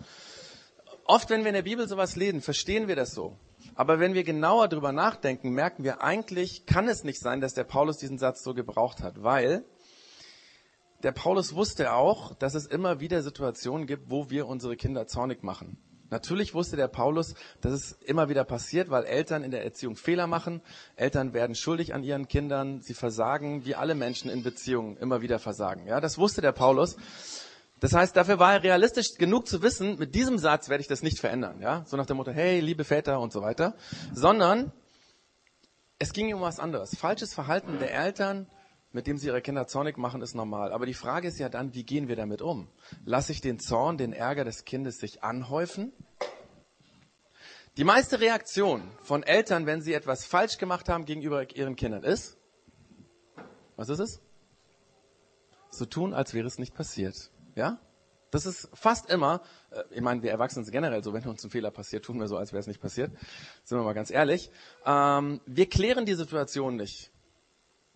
Oft, 1.07 1.31
wenn 1.31 1.41
wir 1.41 1.49
in 1.49 1.55
der 1.55 1.63
Bibel 1.63 1.89
sowas 1.89 2.17
lesen, 2.17 2.43
verstehen 2.43 2.87
wir 2.87 2.97
das 2.97 3.15
so. 3.15 3.39
Aber 3.75 3.99
wenn 3.99 4.13
wir 4.13 4.23
genauer 4.23 4.69
drüber 4.69 4.93
nachdenken, 4.93 5.53
merken 5.53 5.85
wir 5.85 6.03
eigentlich, 6.03 6.67
kann 6.67 6.87
es 6.87 7.03
nicht 7.03 7.21
sein, 7.21 7.41
dass 7.41 7.55
der 7.55 7.65
Paulus 7.65 7.97
diesen 7.97 8.19
Satz 8.19 8.43
so 8.43 8.53
gebraucht 8.53 9.03
hat, 9.03 9.23
weil 9.23 9.65
der 11.03 11.13
Paulus 11.13 11.55
wusste 11.55 11.95
auch, 11.95 12.35
dass 12.35 12.53
es 12.53 12.67
immer 12.67 13.01
wieder 13.01 13.23
Situationen 13.23 13.87
gibt, 13.87 14.11
wo 14.11 14.29
wir 14.29 14.47
unsere 14.49 14.77
Kinder 14.77 15.07
zornig 15.07 15.43
machen. 15.43 15.79
Natürlich 16.11 16.55
wusste 16.55 16.77
der 16.77 16.89
Paulus, 16.89 17.35
dass 17.61 17.73
es 17.73 17.93
immer 18.05 18.29
wieder 18.29 18.45
passiert, 18.45 18.91
weil 18.91 19.05
Eltern 19.05 19.45
in 19.45 19.51
der 19.51 19.65
Erziehung 19.65 19.97
Fehler 19.97 20.27
machen. 20.27 20.61
Eltern 20.97 21.33
werden 21.33 21.55
schuldig 21.55 21.95
an 21.95 22.03
ihren 22.03 22.29
Kindern. 22.29 22.81
Sie 22.81 22.95
versagen, 22.95 23.65
wie 23.65 23.75
alle 23.75 23.95
Menschen 23.95 24.31
in 24.31 24.43
Beziehungen 24.43 24.97
immer 24.97 25.23
wieder 25.23 25.39
versagen. 25.39 25.87
Ja, 25.87 26.01
das 26.01 26.19
wusste 26.19 26.41
der 26.41 26.53
Paulus. 26.53 26.97
Das 27.81 27.95
heißt, 27.95 28.15
dafür 28.15 28.39
war 28.39 28.53
er 28.55 28.63
realistisch 28.63 29.15
genug 29.17 29.47
zu 29.49 29.63
wissen, 29.63 29.99
mit 29.99 30.15
diesem 30.15 30.37
Satz 30.37 30.69
werde 30.69 30.83
ich 30.83 30.89
das 30.89 31.03
nicht 31.03 31.19
verändern. 31.19 31.61
Ja, 31.63 31.85
so 31.87 31.97
nach 31.97 32.07
dem 32.07 32.19
Motto, 32.19 32.31
hey, 32.31 32.61
liebe 32.61 32.85
Väter 32.85 33.21
und 33.21 33.33
so 33.33 33.41
weiter. 33.41 33.75
Sondern 34.13 34.73
es 35.99 36.13
ging 36.13 36.33
um 36.35 36.41
was 36.43 36.59
anderes. 36.59 36.97
Falsches 36.97 37.33
Verhalten 37.33 37.79
der 37.79 37.95
Eltern 37.95 38.47
mit 38.93 39.07
dem 39.07 39.19
sie 39.19 39.29
ihre 39.29 39.41
Kinder 39.41 39.67
zornig 39.67 39.97
machen, 39.99 40.23
ist 40.23 40.35
normal. 40.35 40.73
Aber 40.73 40.87
die 40.87 40.95
Frage 40.95 41.29
ist 41.29 41.39
ja 41.39 41.49
dann, 41.49 41.75
wie 41.75 41.85
gehen 41.85 42.09
wir 42.09 42.17
damit 42.17 42.43
um? 42.43 42.69
Lasse 43.05 43.33
ich 43.33 43.41
den 43.41 43.59
Zorn, 43.59 43.99
den 43.99 44.13
Ärger 44.13 44.45
des 44.45 44.65
Kindes 44.65 44.99
sich 44.99 45.23
anhäufen? 45.23 45.93
Die 47.77 47.85
meiste 47.85 48.21
Reaktion 48.21 48.83
von 49.03 49.23
Eltern, 49.23 49.65
wenn 49.67 49.81
sie 49.81 49.95
etwas 49.95 50.25
falsch 50.25 50.59
gemacht 50.59 50.89
haben 50.89 51.05
gegenüber 51.05 51.55
ihren 51.55 51.77
Kindern, 51.77 52.03
ist, 52.03 52.37
was 53.77 53.89
ist 53.89 54.01
es? 54.01 54.21
So 55.71 55.87
tun, 55.87 56.13
als 56.13 56.35
wäre 56.35 56.49
es 56.49 56.59
nicht 56.59 56.75
passiert. 56.75 57.31
Ja? 57.55 57.79
Das 58.31 58.45
ist 58.45 58.69
fast 58.75 59.09
immer, 59.09 59.43
äh, 59.71 59.83
ich 59.91 60.01
meine, 60.01 60.23
wir 60.23 60.31
Erwachsenen 60.31 60.65
sind 60.65 60.73
generell 60.73 61.03
so, 61.03 61.13
wenn 61.13 61.25
uns 61.27 61.45
ein 61.45 61.51
Fehler 61.51 61.71
passiert, 61.71 62.05
tun 62.05 62.19
wir 62.19 62.29
so, 62.29 62.37
als 62.37 62.53
wäre 62.53 62.61
es 62.61 62.67
nicht 62.67 62.81
passiert. 62.81 63.13
Sind 63.65 63.79
wir 63.79 63.85
mal 63.85 63.93
ganz 63.93 64.11
ehrlich. 64.11 64.51
Ähm, 64.85 65.41
wir 65.47 65.69
klären 65.69 66.07
die 66.07 66.15
Situation 66.15 66.77
nicht. 66.77 67.10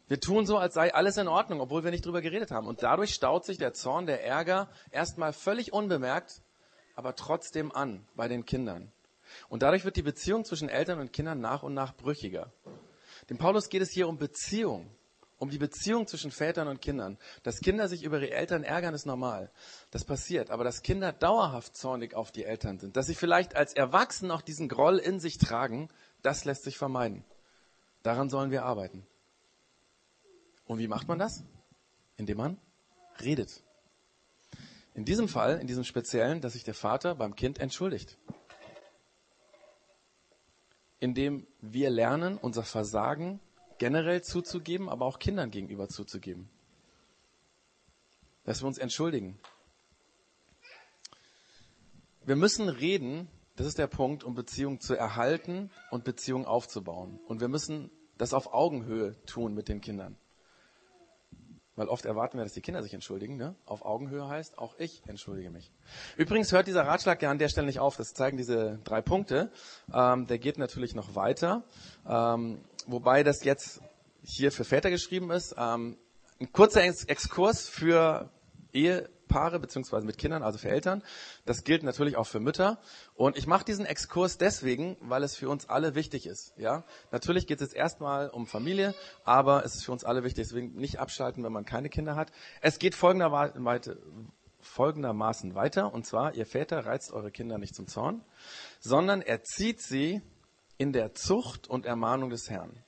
Wir 0.07 0.21
tun 0.21 0.45
so, 0.45 0.59
als 0.59 0.75
sei 0.75 0.93
alles 0.93 1.17
in 1.17 1.29
Ordnung, 1.29 1.61
obwohl 1.61 1.83
wir 1.83 1.91
nicht 1.91 2.05
drüber 2.05 2.21
geredet 2.21 2.51
haben. 2.51 2.67
Und 2.67 2.83
dadurch 2.83 3.15
staut 3.15 3.45
sich 3.45 3.57
der 3.57 3.73
Zorn, 3.73 4.07
der 4.07 4.25
Ärger 4.25 4.69
erstmal 4.91 5.33
völlig 5.33 5.73
unbemerkt, 5.73 6.43
aber 6.95 7.17
trotzdem 7.17 7.73
an 7.73 8.07
bei 8.15 8.29
den 8.29 8.45
Kindern. 8.45 8.93
Und 9.49 9.63
dadurch 9.63 9.85
wird 9.85 9.97
die 9.97 10.03
Beziehung 10.03 10.45
zwischen 10.45 10.69
Eltern 10.69 11.01
und 11.01 11.13
Kindern 11.13 11.41
nach 11.41 11.63
und 11.63 11.73
nach 11.73 11.97
brüchiger. 11.97 12.53
Dem 13.31 13.39
Paulus 13.39 13.71
geht 13.71 13.81
es 13.81 13.91
hier 13.91 14.07
um 14.07 14.19
Beziehung, 14.19 14.91
um 15.39 15.49
die 15.49 15.59
Beziehung 15.59 16.07
zwischen 16.07 16.31
Vätern 16.31 16.69
und 16.69 16.83
Kindern. 16.83 17.17
Dass 17.43 17.61
Kinder 17.61 17.89
sich 17.89 18.05
über 18.05 18.21
ihre 18.21 18.31
Eltern 18.33 18.63
ärgern, 18.63 18.93
ist 18.93 19.07
normal. 19.07 19.51
Das 19.91 20.05
passiert. 20.05 20.51
Aber 20.51 20.65
dass 20.65 20.83
Kinder 20.83 21.13
dauerhaft 21.13 21.75
zornig 21.77 22.15
auf 22.15 22.31
die 22.31 22.45
Eltern 22.45 22.79
sind, 22.79 22.99
dass 22.99 23.07
sie 23.07 23.15
vielleicht 23.15 23.57
als 23.57 23.73
Erwachsene 23.73 24.35
auch 24.35 24.43
diesen 24.43 24.69
Groll 24.69 24.99
in 24.99 25.19
sich 25.19 25.39
tragen, 25.39 25.89
das 26.21 26.45
lässt 26.45 26.65
sich 26.65 26.77
vermeiden. 26.77 27.25
Daran 28.03 28.29
sollen 28.29 28.51
wir 28.51 28.65
arbeiten. 28.65 29.07
Und 30.67 30.79
wie 30.79 30.89
macht 30.89 31.09
man 31.09 31.19
das? 31.19 31.45
Indem 32.17 32.39
man 32.39 32.59
redet. 33.21 33.63
In 34.95 35.05
diesem 35.05 35.29
Fall, 35.29 35.59
in 35.61 35.67
diesem 35.67 35.85
speziellen, 35.85 36.41
dass 36.41 36.53
sich 36.53 36.65
der 36.65 36.75
Vater 36.75 37.15
beim 37.15 37.35
Kind 37.35 37.59
entschuldigt. 37.59 38.17
Indem 41.01 41.47
wir 41.61 41.91
lernen, 41.91 42.39
unser 42.39 42.63
Versagen 42.63 43.41
generell 43.79 44.23
zuzugeben, 44.23 44.89
aber 44.89 45.05
auch 45.05 45.19
Kindern 45.19 45.51
gegenüber 45.51 45.89
zuzugeben. 45.89 46.49
Dass 48.45 48.63
wir 48.63 48.69
uns 48.69 48.79
entschuldigen. 48.79 49.39
Wir 52.25 52.37
müssen 52.37 52.69
reden, 52.69 53.29
das 53.57 53.67
ist 53.67 53.79
der 53.79 53.87
Punkt, 53.87 54.25
um 54.25 54.35
Beziehungen 54.35 54.81
zu 54.81 54.95
erhalten 54.95 55.71
und 55.91 56.05
Beziehungen 56.05 56.47
aufzubauen. 56.47 57.19
Und 57.27 57.41
wir 57.41 57.49
müssen 57.49 57.91
das 58.17 58.33
auf 58.33 58.55
Augenhöhe 58.55 59.21
tun 59.27 59.55
mit 59.55 59.69
den 59.69 59.81
Kindern. 59.81 60.17
Weil 61.77 61.89
oft 61.89 62.05
erwarten 62.05 62.39
wir, 62.39 62.45
dass 62.45 62.53
die 62.53 62.61
Kinder 62.61 62.83
sich 62.83 62.95
entschuldigen. 62.95 63.37
Ne? 63.37 63.55
Auf 63.67 63.85
Augenhöhe 63.85 64.29
heißt, 64.29 64.59
auch 64.59 64.75
ich 64.79 65.03
entschuldige 65.07 65.51
mich. 65.51 65.73
Übrigens 66.17 66.53
hört 66.53 66.67
dieser 66.67 66.87
Ratschlag 66.87 67.21
ja 67.21 67.31
an 67.31 67.39
der 67.39 67.49
Stelle 67.49 67.67
nicht 67.67 67.81
auf. 67.81 67.97
Das 67.97 68.15
zeigen 68.15 68.37
diese 68.37 68.79
drei 68.85 69.01
Punkte. 69.01 69.51
Ähm, 69.93 70.27
der 70.27 70.39
geht 70.39 70.59
natürlich 70.59 70.95
noch 70.95 71.17
weiter. 71.17 71.65
Ähm, 72.09 72.61
wobei 72.87 73.25
das 73.25 73.43
jetzt 73.45 73.81
hier 74.23 74.53
für 74.53 74.65
Väter 74.65 74.91
geschrieben 74.91 75.31
ist. 75.31 75.55
Ähm, 75.59 75.97
ein 76.41 76.53
kurzer 76.53 76.85
Exkurs 76.85 77.69
für 77.69 78.31
Ehe, 78.73 79.09
Paare 79.29 79.59
beziehungsweise 79.59 80.07
mit 80.07 80.19
Kindern, 80.19 80.43
also 80.43 80.59
für 80.59 80.69
Eltern. 80.69 81.03
Das 81.45 81.65
gilt 81.65 81.83
natürlich 81.83 82.17
auch 82.17 82.27
für 82.27 82.41
Mütter. 82.41 82.79
Und 83.15 83.37
ich 83.37 83.47
mache 83.47 83.65
diesen 83.65 83.87
Exkurs 83.87 84.39
deswegen, 84.39 84.97
weil 85.01 85.23
es 85.23 85.37
für 85.37 85.49
uns 85.49 85.69
alle 85.69 85.95
wichtig 85.95 86.27
ist. 86.27 86.55
Ja, 86.57 86.85
natürlich 87.11 87.47
geht 87.47 87.61
es 87.61 87.69
jetzt 87.69 87.77
erstmal 87.77 88.31
um 88.31 88.47
Familie, 88.47 88.95
aber 89.25 89.65
es 89.65 89.75
ist 89.75 89.85
für 89.85 89.93
uns 89.93 90.05
alle 90.05 90.25
wichtig. 90.25 90.47
Deswegen 90.49 90.75
nicht 90.75 90.99
abschalten, 90.99 91.45
wenn 91.45 91.53
man 91.53 91.65
keine 91.65 91.89
Kinder 91.89 92.17
hat. 92.17 92.33
Es 92.61 92.79
geht 92.79 92.95
folgendermaßen 92.95 93.65
weiter. 95.55 95.93
Und 95.93 96.07
zwar, 96.07 96.35
ihr 96.35 96.47
Väter 96.47 96.87
reizt 96.87 97.13
eure 97.13 97.31
Kinder 97.31 97.59
nicht 97.59 97.75
zum 97.75 97.87
Zorn, 97.87 98.25
sondern 98.81 99.23
erzieht 99.23 99.81
sie 99.81 100.23
in 100.77 100.93
der 100.93 101.15
Zucht 101.15 101.69
und 101.69 101.87
Ermahnung 101.87 102.31
des 102.31 102.51
Herrn. 102.51 102.83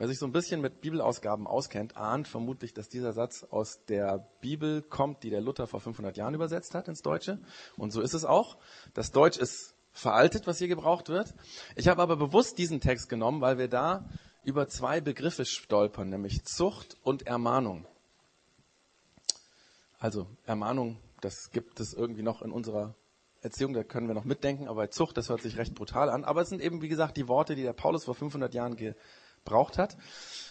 Wer 0.00 0.08
sich 0.08 0.18
so 0.18 0.24
ein 0.24 0.32
bisschen 0.32 0.62
mit 0.62 0.80
Bibelausgaben 0.80 1.46
auskennt, 1.46 1.98
ahnt 1.98 2.26
vermutlich, 2.26 2.72
dass 2.72 2.88
dieser 2.88 3.12
Satz 3.12 3.44
aus 3.50 3.84
der 3.84 4.26
Bibel 4.40 4.80
kommt, 4.80 5.22
die 5.24 5.28
der 5.28 5.42
Luther 5.42 5.66
vor 5.66 5.78
500 5.78 6.16
Jahren 6.16 6.32
übersetzt 6.32 6.74
hat 6.74 6.88
ins 6.88 7.02
Deutsche. 7.02 7.38
Und 7.76 7.90
so 7.90 8.00
ist 8.00 8.14
es 8.14 8.24
auch. 8.24 8.56
Das 8.94 9.12
Deutsch 9.12 9.36
ist 9.36 9.74
veraltet, 9.92 10.46
was 10.46 10.56
hier 10.56 10.68
gebraucht 10.68 11.10
wird. 11.10 11.34
Ich 11.76 11.86
habe 11.86 12.00
aber 12.00 12.16
bewusst 12.16 12.56
diesen 12.56 12.80
Text 12.80 13.10
genommen, 13.10 13.42
weil 13.42 13.58
wir 13.58 13.68
da 13.68 14.08
über 14.42 14.68
zwei 14.68 15.02
Begriffe 15.02 15.44
stolpern, 15.44 16.08
nämlich 16.08 16.46
Zucht 16.46 16.96
und 17.02 17.26
Ermahnung. 17.26 17.86
Also 19.98 20.28
Ermahnung, 20.46 20.96
das 21.20 21.50
gibt 21.50 21.78
es 21.78 21.92
irgendwie 21.92 22.22
noch 22.22 22.40
in 22.40 22.52
unserer 22.52 22.94
Erziehung, 23.42 23.74
da 23.74 23.84
können 23.84 24.08
wir 24.08 24.14
noch 24.14 24.24
mitdenken, 24.24 24.66
aber 24.66 24.90
Zucht, 24.90 25.18
das 25.18 25.28
hört 25.28 25.42
sich 25.42 25.58
recht 25.58 25.74
brutal 25.74 26.08
an. 26.08 26.24
Aber 26.24 26.40
es 26.40 26.48
sind 26.48 26.62
eben, 26.62 26.80
wie 26.80 26.88
gesagt, 26.88 27.18
die 27.18 27.28
Worte, 27.28 27.54
die 27.54 27.64
der 27.64 27.74
Paulus 27.74 28.04
vor 28.04 28.14
500 28.14 28.54
Jahren 28.54 28.76
braucht 29.44 29.78
hat. 29.78 29.96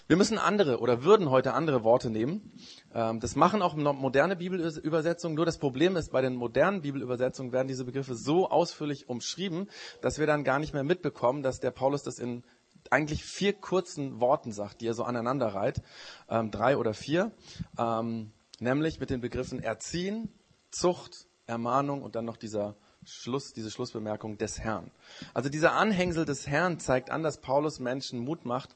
Wir 0.07 0.17
müssen 0.17 0.39
andere 0.39 0.79
oder 0.79 1.03
würden 1.03 1.29
heute 1.29 1.53
andere 1.53 1.83
Worte 1.83 2.09
nehmen. 2.09 2.51
Ähm, 2.93 3.19
das 3.19 3.35
machen 3.35 3.61
auch 3.61 3.75
moderne 3.75 4.35
Bibelübersetzungen. 4.35 5.35
Nur 5.35 5.45
das 5.45 5.59
Problem 5.59 5.95
ist, 5.95 6.11
bei 6.11 6.21
den 6.21 6.35
modernen 6.35 6.81
Bibelübersetzungen 6.81 7.51
werden 7.51 7.67
diese 7.67 7.85
Begriffe 7.85 8.15
so 8.15 8.49
ausführlich 8.49 9.07
umschrieben, 9.07 9.69
dass 10.01 10.17
wir 10.17 10.25
dann 10.25 10.43
gar 10.43 10.57
nicht 10.57 10.73
mehr 10.73 10.83
mitbekommen, 10.83 11.43
dass 11.43 11.59
der 11.59 11.71
Paulus 11.71 12.01
das 12.01 12.17
in 12.17 12.43
eigentlich 12.89 13.23
vier 13.23 13.53
kurzen 13.53 14.19
Worten 14.19 14.51
sagt, 14.51 14.81
die 14.81 14.87
er 14.87 14.93
so 14.93 15.03
aneinander 15.03 15.47
reiht, 15.47 15.81
ähm, 16.27 16.49
drei 16.49 16.77
oder 16.77 16.93
vier, 16.93 17.31
ähm, 17.77 18.31
nämlich 18.59 18.99
mit 18.99 19.11
den 19.11 19.21
Begriffen 19.21 19.61
Erziehen, 19.61 20.33
Zucht, 20.71 21.27
Ermahnung 21.45 22.01
und 22.01 22.15
dann 22.15 22.25
noch 22.25 22.37
dieser 22.37 22.75
Schluss, 23.05 23.53
diese 23.53 23.71
Schlussbemerkung 23.71 24.37
des 24.37 24.59
Herrn. 24.59 24.91
Also 25.33 25.49
dieser 25.49 25.73
Anhängsel 25.73 26.25
des 26.25 26.47
Herrn 26.47 26.79
zeigt 26.79 27.09
an, 27.09 27.23
dass 27.23 27.39
Paulus 27.39 27.79
Menschen 27.79 28.19
Mut 28.19 28.45
macht, 28.45 28.75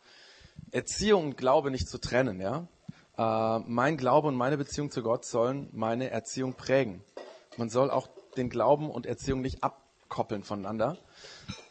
Erziehung 0.72 1.26
und 1.26 1.38
Glaube 1.38 1.72
nicht 1.72 1.88
zu 1.88 1.98
trennen, 1.98 2.40
ja. 2.40 2.68
Äh, 3.18 3.60
mein 3.68 3.98
Glaube 3.98 4.28
und 4.28 4.36
meine 4.36 4.58
Beziehung 4.58 4.92
zu 4.92 5.04
Gott 5.04 5.26
sollen 5.26 5.70
meine 5.72 6.10
Erziehung 6.10 6.54
prägen. 6.56 7.04
Man 7.58 7.70
soll 7.70 7.92
auch 7.92 8.08
den 8.38 8.50
Glauben 8.50 8.90
und 8.90 9.06
Erziehung 9.06 9.42
nicht 9.42 9.64
abkoppeln 9.64 10.44
voneinander. 10.44 10.98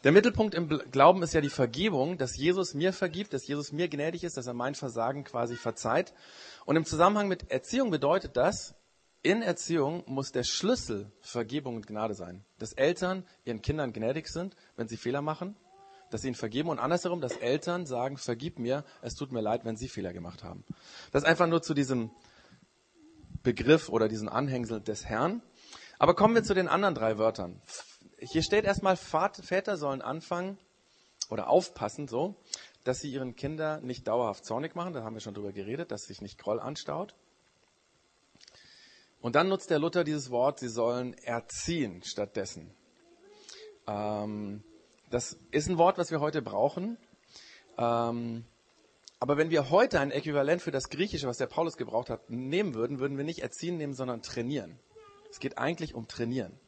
Der 0.03 0.11
Mittelpunkt 0.11 0.53
im 0.55 0.69
Glauben 0.69 1.23
ist 1.23 1.33
ja 1.33 1.41
die 1.41 1.49
Vergebung, 1.49 2.17
dass 2.17 2.37
Jesus 2.37 2.73
mir 2.73 2.93
vergibt, 2.93 3.33
dass 3.33 3.47
Jesus 3.47 3.71
mir 3.71 3.89
gnädig 3.89 4.23
ist, 4.23 4.37
dass 4.37 4.47
er 4.47 4.53
mein 4.53 4.75
Versagen 4.75 5.23
quasi 5.25 5.55
verzeiht. 5.55 6.13
Und 6.65 6.77
im 6.77 6.85
Zusammenhang 6.85 7.27
mit 7.27 7.51
Erziehung 7.51 7.91
bedeutet 7.91 8.37
das, 8.37 8.75
in 9.23 9.41
Erziehung 9.41 10.03
muss 10.05 10.31
der 10.31 10.43
Schlüssel 10.43 11.11
Vergebung 11.21 11.77
und 11.77 11.87
Gnade 11.87 12.13
sein. 12.13 12.43
Dass 12.59 12.73
Eltern 12.73 13.25
ihren 13.45 13.61
Kindern 13.61 13.93
gnädig 13.93 14.27
sind, 14.27 14.55
wenn 14.75 14.87
sie 14.87 14.97
Fehler 14.97 15.21
machen, 15.21 15.55
dass 16.11 16.21
sie 16.21 16.27
ihnen 16.27 16.35
vergeben 16.35 16.69
und 16.69 16.77
andersherum, 16.77 17.21
dass 17.21 17.37
Eltern 17.37 17.85
sagen, 17.85 18.17
vergib 18.17 18.59
mir, 18.59 18.83
es 19.01 19.15
tut 19.15 19.31
mir 19.31 19.41
leid, 19.41 19.65
wenn 19.65 19.77
sie 19.77 19.87
Fehler 19.87 20.13
gemacht 20.13 20.43
haben. 20.43 20.63
Das 21.11 21.23
ist 21.23 21.27
einfach 21.27 21.47
nur 21.47 21.61
zu 21.61 21.73
diesem 21.73 22.11
Begriff 23.41 23.89
oder 23.89 24.07
diesen 24.07 24.29
Anhängsel 24.29 24.81
des 24.81 25.05
Herrn. 25.05 25.41
Aber 25.97 26.15
kommen 26.15 26.35
wir 26.35 26.43
zu 26.43 26.53
den 26.53 26.67
anderen 26.67 26.93
drei 26.93 27.17
Wörtern. 27.17 27.61
Hier 28.19 28.43
steht 28.43 28.65
erstmal, 28.65 28.97
Väter 28.97 29.77
sollen 29.77 30.01
anfangen 30.01 30.57
oder 31.29 31.49
aufpassen, 31.49 32.07
so, 32.07 32.35
dass 32.83 32.99
sie 32.99 33.11
ihren 33.11 33.35
Kindern 33.35 33.85
nicht 33.85 34.07
dauerhaft 34.07 34.45
zornig 34.45 34.75
machen. 34.75 34.93
Da 34.93 35.03
haben 35.03 35.15
wir 35.15 35.21
schon 35.21 35.33
drüber 35.33 35.53
geredet, 35.53 35.91
dass 35.91 36.03
sich 36.03 36.21
nicht 36.21 36.37
Groll 36.37 36.59
anstaut. 36.59 37.15
Und 39.23 39.37
dann 39.37 39.47
nutzt 39.47 39.69
der 39.69 39.79
Luther 39.79 40.03
dieses 40.03 40.31
Wort, 40.31 40.59
sie 40.59 40.67
sollen 40.67 41.13
erziehen 41.13 42.03
stattdessen. 42.03 42.69
Ähm, 43.87 44.65
das 45.09 45.37
ist 45.51 45.69
ein 45.69 45.77
Wort, 45.77 45.97
was 45.97 46.11
wir 46.11 46.19
heute 46.19 46.41
brauchen. 46.41 46.97
Ähm, 47.77 48.43
aber 49.21 49.37
wenn 49.37 49.49
wir 49.49 49.69
heute 49.69 50.01
ein 50.01 50.11
Äquivalent 50.11 50.61
für 50.61 50.71
das 50.71 50.89
Griechische, 50.89 51.25
was 51.25 51.37
der 51.37 51.47
Paulus 51.47 51.77
gebraucht 51.77 52.09
hat, 52.09 52.29
nehmen 52.29 52.73
würden, 52.73 52.99
würden 52.99 53.17
wir 53.17 53.23
nicht 53.23 53.41
erziehen 53.41 53.77
nehmen, 53.77 53.93
sondern 53.93 54.21
trainieren. 54.21 54.77
Es 55.31 55.39
geht 55.39 55.57
eigentlich 55.57 55.95
um 55.95 56.09
trainieren. 56.09 56.59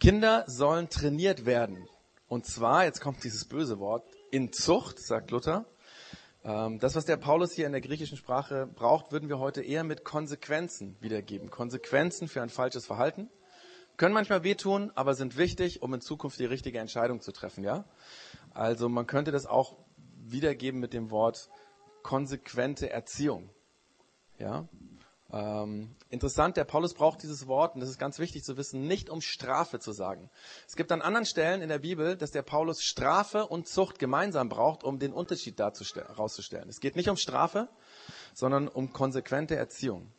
Kinder 0.00 0.42
sollen 0.48 0.90
trainiert 0.90 1.46
werden. 1.46 1.88
Und 2.26 2.44
zwar, 2.44 2.86
jetzt 2.86 3.00
kommt 3.00 3.22
dieses 3.22 3.44
böse 3.44 3.78
Wort, 3.78 4.02
in 4.32 4.52
Zucht, 4.52 4.98
sagt 4.98 5.30
Luther. 5.30 5.64
Ähm, 6.46 6.78
das, 6.78 6.94
was 6.94 7.04
der 7.04 7.16
Paulus 7.16 7.52
hier 7.52 7.66
in 7.66 7.72
der 7.72 7.80
griechischen 7.80 8.16
Sprache 8.16 8.68
braucht, 8.68 9.10
würden 9.10 9.28
wir 9.28 9.40
heute 9.40 9.62
eher 9.62 9.82
mit 9.82 10.04
Konsequenzen 10.04 10.96
wiedergeben. 11.00 11.50
Konsequenzen 11.50 12.28
für 12.28 12.40
ein 12.40 12.50
falsches 12.50 12.86
Verhalten. 12.86 13.28
Können 13.96 14.14
manchmal 14.14 14.44
wehtun, 14.44 14.92
aber 14.94 15.14
sind 15.14 15.36
wichtig, 15.36 15.82
um 15.82 15.92
in 15.92 16.00
Zukunft 16.00 16.38
die 16.38 16.44
richtige 16.44 16.78
Entscheidung 16.78 17.20
zu 17.20 17.32
treffen, 17.32 17.64
ja? 17.64 17.84
Also 18.54 18.88
man 18.88 19.08
könnte 19.08 19.32
das 19.32 19.46
auch 19.46 19.76
wiedergeben 20.22 20.78
mit 20.78 20.92
dem 20.92 21.10
Wort 21.10 21.48
konsequente 22.02 22.90
Erziehung. 22.90 23.50
Ja? 24.38 24.68
Ähm, 25.32 25.96
interessant, 26.08 26.56
der 26.56 26.64
Paulus 26.64 26.94
braucht 26.94 27.22
dieses 27.22 27.48
Wort, 27.48 27.74
und 27.74 27.80
das 27.80 27.90
ist 27.90 27.98
ganz 27.98 28.18
wichtig 28.18 28.44
zu 28.44 28.56
wissen, 28.56 28.86
nicht 28.86 29.10
um 29.10 29.20
Strafe 29.20 29.80
zu 29.80 29.92
sagen. 29.92 30.30
Es 30.68 30.76
gibt 30.76 30.92
an 30.92 31.02
anderen 31.02 31.26
Stellen 31.26 31.62
in 31.62 31.68
der 31.68 31.80
Bibel, 31.80 32.16
dass 32.16 32.30
der 32.30 32.42
Paulus 32.42 32.82
Strafe 32.82 33.46
und 33.46 33.66
Zucht 33.66 33.98
gemeinsam 33.98 34.48
braucht, 34.48 34.84
um 34.84 34.98
den 34.98 35.12
Unterschied 35.12 35.58
herauszustellen. 35.58 36.68
Es 36.68 36.80
geht 36.80 36.94
nicht 36.94 37.08
um 37.08 37.16
Strafe, 37.16 37.68
sondern 38.34 38.68
um 38.68 38.92
konsequente 38.92 39.56
Erziehung. 39.56 40.12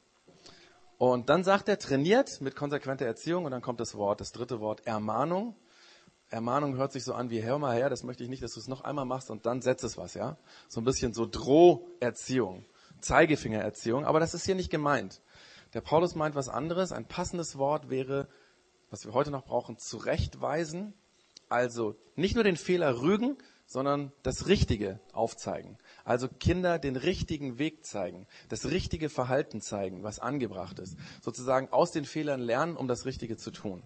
Und 0.97 1.29
dann 1.29 1.43
sagt 1.43 1.69
er, 1.69 1.77
trainiert 1.79 2.41
mit 2.41 2.55
konsequenter 2.55 3.05
Erziehung, 3.05 3.45
und 3.45 3.51
dann 3.51 3.61
kommt 3.61 3.79
das 3.79 3.95
Wort, 3.95 4.19
das 4.19 4.31
dritte 4.31 4.59
Wort, 4.59 4.85
Ermahnung. 4.85 5.55
Ermahnung 6.29 6.75
hört 6.75 6.91
sich 6.91 7.05
so 7.05 7.13
an 7.13 7.29
wie, 7.29 7.41
hör 7.41 7.57
mal 7.59 7.75
her, 7.75 7.89
das 7.89 8.03
möchte 8.03 8.23
ich 8.23 8.29
nicht, 8.29 8.43
dass 8.43 8.53
du 8.53 8.59
es 8.59 8.67
noch 8.67 8.81
einmal 8.81 9.05
machst 9.05 9.31
und 9.31 9.45
dann 9.45 9.61
setzt 9.61 9.85
es 9.85 9.97
was, 9.97 10.15
ja? 10.15 10.35
So 10.67 10.81
ein 10.81 10.83
bisschen 10.83 11.13
so 11.13 11.25
Droherziehung. 11.25 12.65
Zeigefingererziehung, 13.01 14.05
aber 14.05 14.19
das 14.19 14.33
ist 14.33 14.45
hier 14.45 14.55
nicht 14.55 14.69
gemeint. 14.69 15.21
Der 15.73 15.81
Paulus 15.81 16.15
meint 16.15 16.35
was 16.35 16.49
anderes. 16.49 16.91
Ein 16.91 17.07
passendes 17.07 17.57
Wort 17.57 17.89
wäre, 17.89 18.27
was 18.89 19.05
wir 19.05 19.13
heute 19.13 19.31
noch 19.31 19.43
brauchen, 19.43 19.77
zurechtweisen. 19.77 20.93
Also 21.49 21.95
nicht 22.15 22.35
nur 22.35 22.43
den 22.43 22.57
Fehler 22.57 23.01
rügen, 23.01 23.37
sondern 23.65 24.13
das 24.23 24.47
Richtige 24.47 24.99
aufzeigen. 25.11 25.77
Also 26.05 26.29
Kinder 26.29 26.79
den 26.79 26.95
richtigen 26.95 27.59
Weg 27.59 27.85
zeigen, 27.85 28.25
das 28.47 28.65
richtige 28.65 29.09
Verhalten 29.09 29.61
zeigen, 29.61 30.03
was 30.03 30.19
angebracht 30.19 30.79
ist. 30.79 30.97
Sozusagen 31.21 31.69
aus 31.69 31.91
den 31.91 32.05
Fehlern 32.05 32.39
lernen, 32.39 32.77
um 32.77 32.87
das 32.87 33.05
Richtige 33.05 33.35
zu 33.35 33.51
tun. 33.51 33.83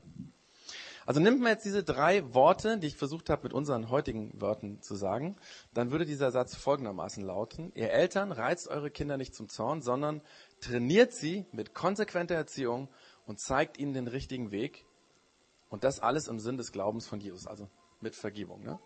Also 1.06 1.20
nimmt 1.20 1.42
man 1.42 1.52
jetzt 1.52 1.66
diese 1.66 1.84
drei 1.84 2.34
Worte, 2.34 2.78
die 2.78 2.88
ich 2.88 2.96
versucht 2.96 3.30
habe 3.30 3.44
mit 3.44 3.54
unseren 3.54 3.90
heutigen 3.90 4.40
Wörtern 4.40 4.82
zu 4.82 4.96
sagen, 4.96 5.36
dann 5.74 5.92
würde 5.92 6.06
dieser 6.06 6.32
Satz 6.32 6.56
folgendermaßen 6.56 7.24
lauten. 7.24 7.72
Ihr 7.76 7.92
Eltern 7.92 8.32
reizt 8.32 8.68
eure 8.68 8.92
Kinder 8.92 9.18
nicht 9.18 9.34
zum 9.34 9.50
Zorn, 9.50 9.82
sondern 9.82 10.22
trainiert 10.60 11.14
sie 11.14 11.46
mit 11.52 11.74
konsequenter 11.74 12.36
Erziehung 12.36 12.88
und 13.26 13.40
zeigt 13.40 13.78
ihnen 13.80 13.94
den 13.94 14.08
richtigen 14.08 14.52
Weg. 14.52 14.86
Und 15.70 15.84
das 15.84 16.00
alles 16.02 16.28
im 16.28 16.40
Sinn 16.40 16.58
des 16.58 16.72
Glaubens 16.72 17.08
von 17.08 17.20
Jesus, 17.20 17.48
also 17.48 17.68
mit 18.02 18.16
Vergebung. 18.16 18.64
Ne? 18.64 18.78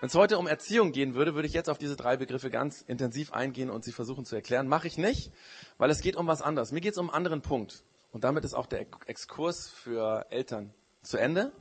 Wenn 0.00 0.08
es 0.08 0.14
heute 0.16 0.38
um 0.38 0.48
Erziehung 0.48 0.90
gehen 0.90 1.14
würde, 1.14 1.34
würde 1.34 1.46
ich 1.46 1.54
jetzt 1.54 1.70
auf 1.70 1.78
diese 1.78 1.94
drei 1.94 2.16
Begriffe 2.16 2.50
ganz 2.50 2.82
intensiv 2.82 3.32
eingehen 3.32 3.70
und 3.70 3.84
sie 3.84 3.92
versuchen 3.92 4.24
zu 4.24 4.34
erklären. 4.34 4.66
Mache 4.66 4.88
ich 4.88 4.98
nicht, 4.98 5.30
weil 5.78 5.90
es 5.90 6.00
geht 6.00 6.16
um 6.16 6.26
was 6.26 6.42
anderes. 6.42 6.72
Mir 6.72 6.80
geht 6.80 6.94
es 6.94 6.98
um 6.98 7.08
einen 7.08 7.14
anderen 7.14 7.42
Punkt. 7.42 7.84
Und 8.12 8.24
damit 8.24 8.44
ist 8.44 8.54
auch 8.54 8.66
der 8.66 8.86
Exkurs 9.06 9.68
für 9.68 10.26
Eltern 10.30 10.72
zu 11.02 11.16
Ende. 11.16 11.52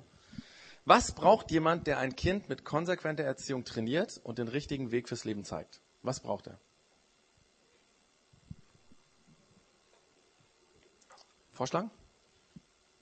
Was 0.85 1.13
braucht 1.13 1.51
jemand, 1.51 1.87
der 1.87 1.99
ein 1.99 2.15
Kind 2.15 2.49
mit 2.49 2.65
konsequenter 2.65 3.23
Erziehung 3.23 3.63
trainiert 3.63 4.19
und 4.23 4.37
den 4.37 4.47
richtigen 4.47 4.91
Weg 4.91 5.07
fürs 5.07 5.23
Leben 5.23 5.45
zeigt? 5.45 5.79
Was 6.03 6.19
braucht 6.19 6.47
er? 6.47 6.59
Vorschlag? 11.53 11.85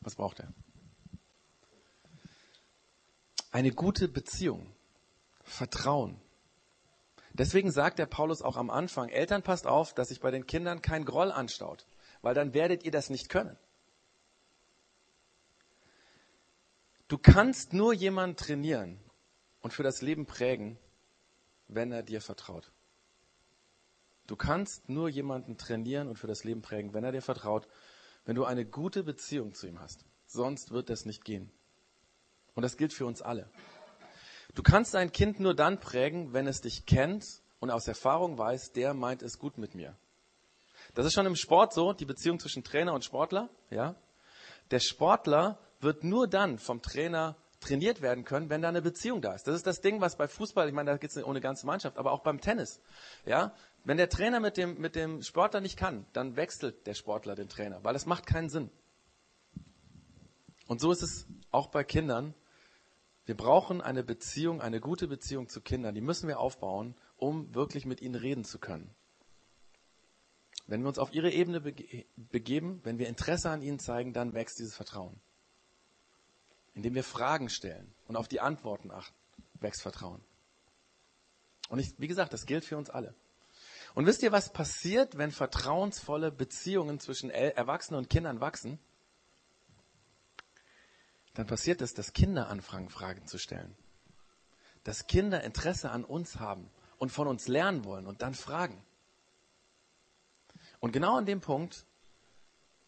Was 0.01 0.15
braucht 0.15 0.39
er? 0.39 0.53
Eine 3.51 3.71
gute 3.71 4.07
Beziehung. 4.07 4.71
Vertrauen. 5.43 6.19
Deswegen 7.33 7.71
sagt 7.71 7.99
der 7.99 8.05
Paulus 8.05 8.41
auch 8.41 8.57
am 8.57 8.69
Anfang, 8.69 9.09
Eltern 9.09 9.41
passt 9.41 9.65
auf, 9.65 9.93
dass 9.93 10.09
sich 10.09 10.19
bei 10.19 10.29
den 10.29 10.45
Kindern 10.45 10.81
kein 10.81 11.05
Groll 11.05 11.31
anstaut, 11.31 11.85
weil 12.21 12.33
dann 12.33 12.53
werdet 12.53 12.83
ihr 12.83 12.91
das 12.91 13.09
nicht 13.09 13.29
können. 13.29 13.57
Du 17.07 17.17
kannst 17.17 17.73
nur 17.73 17.93
jemanden 17.93 18.35
trainieren 18.35 18.99
und 19.61 19.73
für 19.73 19.83
das 19.83 20.01
Leben 20.01 20.25
prägen, 20.25 20.77
wenn 21.67 21.91
er 21.91 22.03
dir 22.03 22.21
vertraut. 22.21 22.71
Du 24.27 24.35
kannst 24.35 24.89
nur 24.89 25.09
jemanden 25.09 25.57
trainieren 25.57 26.07
und 26.07 26.17
für 26.17 26.27
das 26.27 26.43
Leben 26.43 26.61
prägen, 26.61 26.93
wenn 26.93 27.03
er 27.03 27.11
dir 27.11 27.23
vertraut, 27.23 27.67
wenn 28.25 28.35
du 28.35 28.45
eine 28.45 28.63
gute 28.63 29.03
Beziehung 29.03 29.55
zu 29.55 29.65
ihm 29.65 29.79
hast. 29.79 30.05
Sonst 30.27 30.69
wird 30.69 30.91
das 30.91 31.05
nicht 31.05 31.25
gehen. 31.25 31.51
Und 32.53 32.61
das 32.61 32.77
gilt 32.77 32.93
für 32.93 33.07
uns 33.07 33.23
alle. 33.23 33.49
Du 34.53 34.61
kannst 34.61 34.95
ein 34.95 35.11
Kind 35.11 35.39
nur 35.39 35.55
dann 35.55 35.79
prägen, 35.79 36.33
wenn 36.33 36.45
es 36.45 36.61
dich 36.61 36.85
kennt 36.85 37.41
und 37.59 37.71
aus 37.71 37.87
Erfahrung 37.87 38.37
weiß, 38.37 38.71
der 38.71 38.93
meint 38.93 39.23
es 39.23 39.39
gut 39.39 39.57
mit 39.57 39.73
mir. 39.73 39.97
Das 40.99 41.05
ist 41.05 41.13
schon 41.13 41.25
im 41.25 41.37
Sport 41.37 41.71
so, 41.71 41.93
die 41.93 42.03
Beziehung 42.03 42.41
zwischen 42.41 42.61
Trainer 42.61 42.93
und 42.93 43.05
Sportler, 43.05 43.47
ja. 43.69 43.95
Der 44.69 44.81
Sportler 44.81 45.57
wird 45.79 46.03
nur 46.03 46.27
dann 46.27 46.59
vom 46.59 46.81
Trainer 46.81 47.37
trainiert 47.61 48.01
werden 48.01 48.25
können, 48.25 48.49
wenn 48.49 48.61
da 48.61 48.67
eine 48.67 48.81
Beziehung 48.81 49.21
da 49.21 49.33
ist. 49.33 49.47
Das 49.47 49.55
ist 49.55 49.65
das 49.65 49.79
Ding, 49.79 50.01
was 50.01 50.17
bei 50.17 50.27
Fußball, 50.27 50.67
ich 50.67 50.73
meine, 50.73 50.91
da 50.91 50.97
geht 50.97 51.09
es 51.09 51.23
ohne 51.23 51.39
ganze 51.39 51.65
Mannschaft, 51.65 51.97
aber 51.97 52.11
auch 52.11 52.19
beim 52.19 52.41
Tennis. 52.41 52.81
Ja, 53.25 53.53
wenn 53.85 53.95
der 53.95 54.09
Trainer 54.09 54.41
mit 54.41 54.57
dem, 54.57 54.77
mit 54.77 54.97
dem 54.97 55.21
Sportler 55.21 55.61
nicht 55.61 55.77
kann, 55.77 56.05
dann 56.11 56.35
wechselt 56.35 56.85
der 56.85 56.95
Sportler 56.95 57.33
den 57.33 57.47
Trainer, 57.47 57.81
weil 57.81 57.95
es 57.95 58.05
macht 58.05 58.25
keinen 58.25 58.49
Sinn. 58.49 58.69
Und 60.67 60.81
so 60.81 60.91
ist 60.91 61.01
es 61.01 61.27
auch 61.49 61.67
bei 61.67 61.85
Kindern. 61.85 62.33
Wir 63.23 63.37
brauchen 63.37 63.79
eine 63.79 64.03
Beziehung, 64.03 64.59
eine 64.59 64.81
gute 64.81 65.07
Beziehung 65.07 65.47
zu 65.47 65.61
Kindern. 65.61 65.95
Die 65.95 66.01
müssen 66.01 66.27
wir 66.27 66.41
aufbauen, 66.41 66.93
um 67.15 67.55
wirklich 67.55 67.85
mit 67.85 68.01
ihnen 68.01 68.15
reden 68.15 68.43
zu 68.43 68.59
können. 68.59 68.93
Wenn 70.69 70.81
wir 70.81 70.87
uns 70.87 70.99
auf 70.99 71.13
ihre 71.13 71.31
Ebene 71.31 71.59
begeben, 71.59 72.79
wenn 72.83 72.99
wir 72.99 73.07
Interesse 73.07 73.49
an 73.49 73.61
ihnen 73.61 73.79
zeigen, 73.79 74.13
dann 74.13 74.33
wächst 74.33 74.59
dieses 74.59 74.75
Vertrauen. 74.75 75.19
Indem 76.75 76.93
wir 76.93 77.03
Fragen 77.03 77.49
stellen 77.49 77.91
und 78.07 78.15
auf 78.15 78.27
die 78.27 78.39
Antworten 78.39 78.91
achten, 78.91 79.15
wächst 79.55 79.81
Vertrauen. 79.81 80.21
Und 81.69 81.79
ich, 81.79 81.95
wie 81.97 82.07
gesagt, 82.07 82.33
das 82.33 82.45
gilt 82.45 82.65
für 82.65 82.77
uns 82.77 82.89
alle. 82.89 83.15
Und 83.95 84.05
wisst 84.05 84.21
ihr, 84.21 84.31
was 84.31 84.53
passiert, 84.53 85.17
wenn 85.17 85.31
vertrauensvolle 85.31 86.31
Beziehungen 86.31 86.99
zwischen 86.99 87.31
Erwachsenen 87.31 87.97
und 87.97 88.09
Kindern 88.09 88.39
wachsen? 88.39 88.79
dann 91.39 91.47
passiert 91.47 91.81
es, 91.81 91.93
dass 91.93 92.11
Kinder 92.11 92.49
anfangen, 92.49 92.89
Fragen 92.89 93.25
zu 93.25 93.37
stellen. 93.37 93.73
Dass 94.83 95.07
Kinder 95.07 95.41
Interesse 95.41 95.89
an 95.89 96.03
uns 96.03 96.37
haben 96.37 96.69
und 96.97 97.13
von 97.13 97.29
uns 97.29 97.47
lernen 97.47 97.85
wollen 97.85 98.07
und 98.07 98.21
dann 98.21 98.33
fragen. 98.33 98.83
Und 100.79 100.91
genau 100.91 101.17
an 101.17 101.25
dem 101.25 101.41
Punkt 101.41 101.85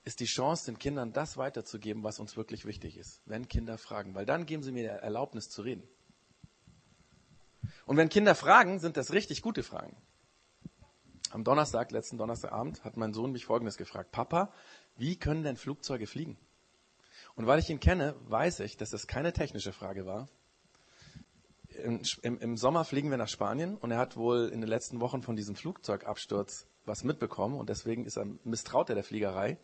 ist 0.03 0.19
die 0.19 0.25
Chance, 0.25 0.65
den 0.65 0.79
Kindern 0.79 1.13
das 1.13 1.37
weiterzugeben, 1.37 2.03
was 2.03 2.19
uns 2.19 2.35
wirklich 2.37 2.65
wichtig 2.65 2.97
ist, 2.97 3.21
wenn 3.25 3.47
Kinder 3.47 3.77
fragen, 3.77 4.15
weil 4.15 4.25
dann 4.25 4.45
geben 4.45 4.63
sie 4.63 4.71
mir 4.71 4.83
die 4.83 5.03
Erlaubnis 5.03 5.49
zu 5.49 5.61
reden. 5.61 5.83
Und 7.85 7.97
wenn 7.97 8.09
Kinder 8.09 8.33
fragen, 8.33 8.79
sind 8.79 8.97
das 8.97 9.13
richtig 9.13 9.41
gute 9.41 9.63
Fragen. 9.63 9.95
Am 11.29 11.43
Donnerstag, 11.43 11.91
letzten 11.91 12.17
Donnerstagabend, 12.17 12.83
hat 12.83 12.97
mein 12.97 13.13
Sohn 13.13 13.31
mich 13.31 13.45
Folgendes 13.45 13.77
gefragt. 13.77 14.11
Papa, 14.11 14.51
wie 14.97 15.15
können 15.17 15.43
denn 15.43 15.55
Flugzeuge 15.55 16.07
fliegen? 16.07 16.37
Und 17.35 17.47
weil 17.47 17.59
ich 17.59 17.69
ihn 17.69 17.79
kenne, 17.79 18.15
weiß 18.27 18.59
ich, 18.61 18.75
dass 18.77 18.89
das 18.89 19.07
keine 19.07 19.31
technische 19.31 19.71
Frage 19.71 20.05
war. 20.05 20.27
Im, 21.81 22.39
im, 22.39 22.57
Sommer 22.57 22.85
fliegen 22.85 23.09
wir 23.09 23.17
nach 23.17 23.27
Spanien 23.27 23.77
und 23.77 23.91
er 23.91 23.97
hat 23.97 24.17
wohl 24.17 24.49
in 24.49 24.61
den 24.61 24.69
letzten 24.69 24.99
Wochen 24.99 25.21
von 25.21 25.35
diesem 25.35 25.55
Flugzeugabsturz 25.55 26.67
was 26.85 27.03
mitbekommen 27.03 27.59
und 27.59 27.69
deswegen 27.69 28.05
ist 28.05 28.17
er 28.17 28.25
misstraut 28.43 28.89
er 28.89 28.95
der 28.95 29.03
Fliegerei. 29.03 29.57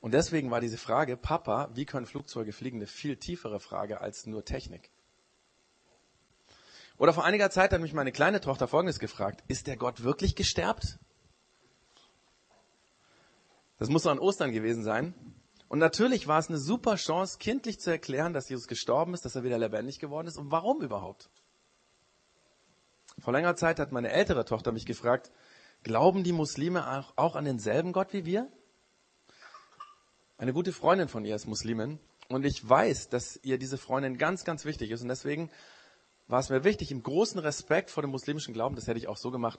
Und 0.00 0.12
deswegen 0.12 0.50
war 0.50 0.60
diese 0.60 0.78
Frage, 0.78 1.16
Papa, 1.16 1.70
wie 1.74 1.86
können 1.86 2.06
Flugzeuge 2.06 2.52
fliegen, 2.52 2.78
eine 2.78 2.86
viel 2.86 3.16
tiefere 3.16 3.60
Frage 3.60 4.00
als 4.00 4.26
nur 4.26 4.44
Technik. 4.44 4.90
Oder 6.98 7.12
vor 7.12 7.24
einiger 7.24 7.50
Zeit 7.50 7.72
hat 7.72 7.80
mich 7.80 7.92
meine 7.92 8.12
kleine 8.12 8.40
Tochter 8.40 8.68
Folgendes 8.68 8.98
gefragt, 8.98 9.44
ist 9.48 9.66
der 9.66 9.76
Gott 9.76 10.02
wirklich 10.02 10.34
gesterbt? 10.34 10.98
Das 13.78 13.88
muss 13.88 14.04
so 14.04 14.10
an 14.10 14.18
Ostern 14.18 14.52
gewesen 14.52 14.82
sein. 14.82 15.14
Und 15.68 15.78
natürlich 15.80 16.28
war 16.28 16.38
es 16.38 16.48
eine 16.48 16.58
super 16.58 16.96
Chance, 16.96 17.38
kindlich 17.38 17.80
zu 17.80 17.90
erklären, 17.90 18.32
dass 18.32 18.48
Jesus 18.48 18.68
gestorben 18.68 19.14
ist, 19.14 19.24
dass 19.24 19.34
er 19.34 19.42
wieder 19.42 19.58
lebendig 19.58 19.98
geworden 19.98 20.28
ist 20.28 20.38
und 20.38 20.50
warum 20.50 20.80
überhaupt. 20.80 21.28
Vor 23.18 23.32
längerer 23.32 23.56
Zeit 23.56 23.80
hat 23.80 23.92
meine 23.92 24.10
ältere 24.10 24.44
Tochter 24.44 24.72
mich 24.72 24.86
gefragt, 24.86 25.32
glauben 25.82 26.22
die 26.22 26.32
Muslime 26.32 27.04
auch, 27.16 27.34
an 27.34 27.44
denselben 27.44 27.92
Gott 27.92 28.12
wie 28.12 28.24
wir? 28.24 28.50
Eine 30.38 30.52
gute 30.52 30.72
Freundin 30.72 31.08
von 31.08 31.24
ihr 31.24 31.34
ist 31.34 31.46
Muslimin 31.46 31.98
und 32.28 32.44
ich 32.44 32.68
weiß, 32.68 33.08
dass 33.08 33.40
ihr 33.42 33.58
diese 33.58 33.78
Freundin 33.78 34.18
ganz, 34.18 34.44
ganz 34.44 34.64
wichtig 34.66 34.90
ist 34.90 35.02
und 35.02 35.08
deswegen 35.08 35.50
war 36.28 36.40
es 36.40 36.50
mir 36.50 36.62
wichtig, 36.62 36.90
im 36.90 37.02
großen 37.02 37.40
Respekt 37.40 37.90
vor 37.90 38.02
dem 38.02 38.10
muslimischen 38.10 38.52
Glauben, 38.52 38.74
das 38.74 38.86
hätte 38.86 38.98
ich 38.98 39.08
auch 39.08 39.16
so 39.16 39.30
gemacht, 39.30 39.58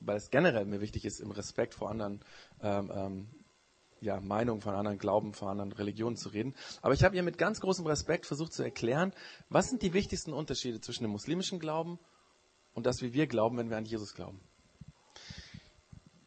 weil 0.00 0.16
es 0.16 0.30
generell 0.30 0.66
mir 0.66 0.80
wichtig 0.80 1.04
ist, 1.04 1.20
im 1.20 1.30
Respekt 1.30 1.74
vor 1.74 1.88
anderen 1.90 2.20
ähm, 2.62 2.92
ähm, 2.94 3.28
ja, 4.00 4.20
Meinungen 4.20 4.60
von 4.60 4.74
anderen 4.74 4.98
Glauben, 4.98 5.34
von 5.34 5.48
anderen 5.48 5.72
Religionen 5.72 6.16
zu 6.16 6.30
reden. 6.30 6.54
Aber 6.82 6.94
ich 6.94 7.04
habe 7.04 7.16
ihr 7.16 7.22
mit 7.22 7.38
ganz 7.38 7.60
großem 7.60 7.86
Respekt 7.86 8.26
versucht 8.26 8.52
zu 8.52 8.62
erklären, 8.62 9.12
was 9.48 9.68
sind 9.68 9.82
die 9.82 9.92
wichtigsten 9.92 10.32
Unterschiede 10.32 10.80
zwischen 10.80 11.04
dem 11.04 11.12
muslimischen 11.12 11.58
Glauben 11.58 11.98
und 12.72 12.86
das, 12.86 13.02
wie 13.02 13.12
wir 13.12 13.26
glauben, 13.26 13.56
wenn 13.58 13.70
wir 13.70 13.76
an 13.76 13.84
Jesus 13.84 14.14
glauben. 14.14 14.40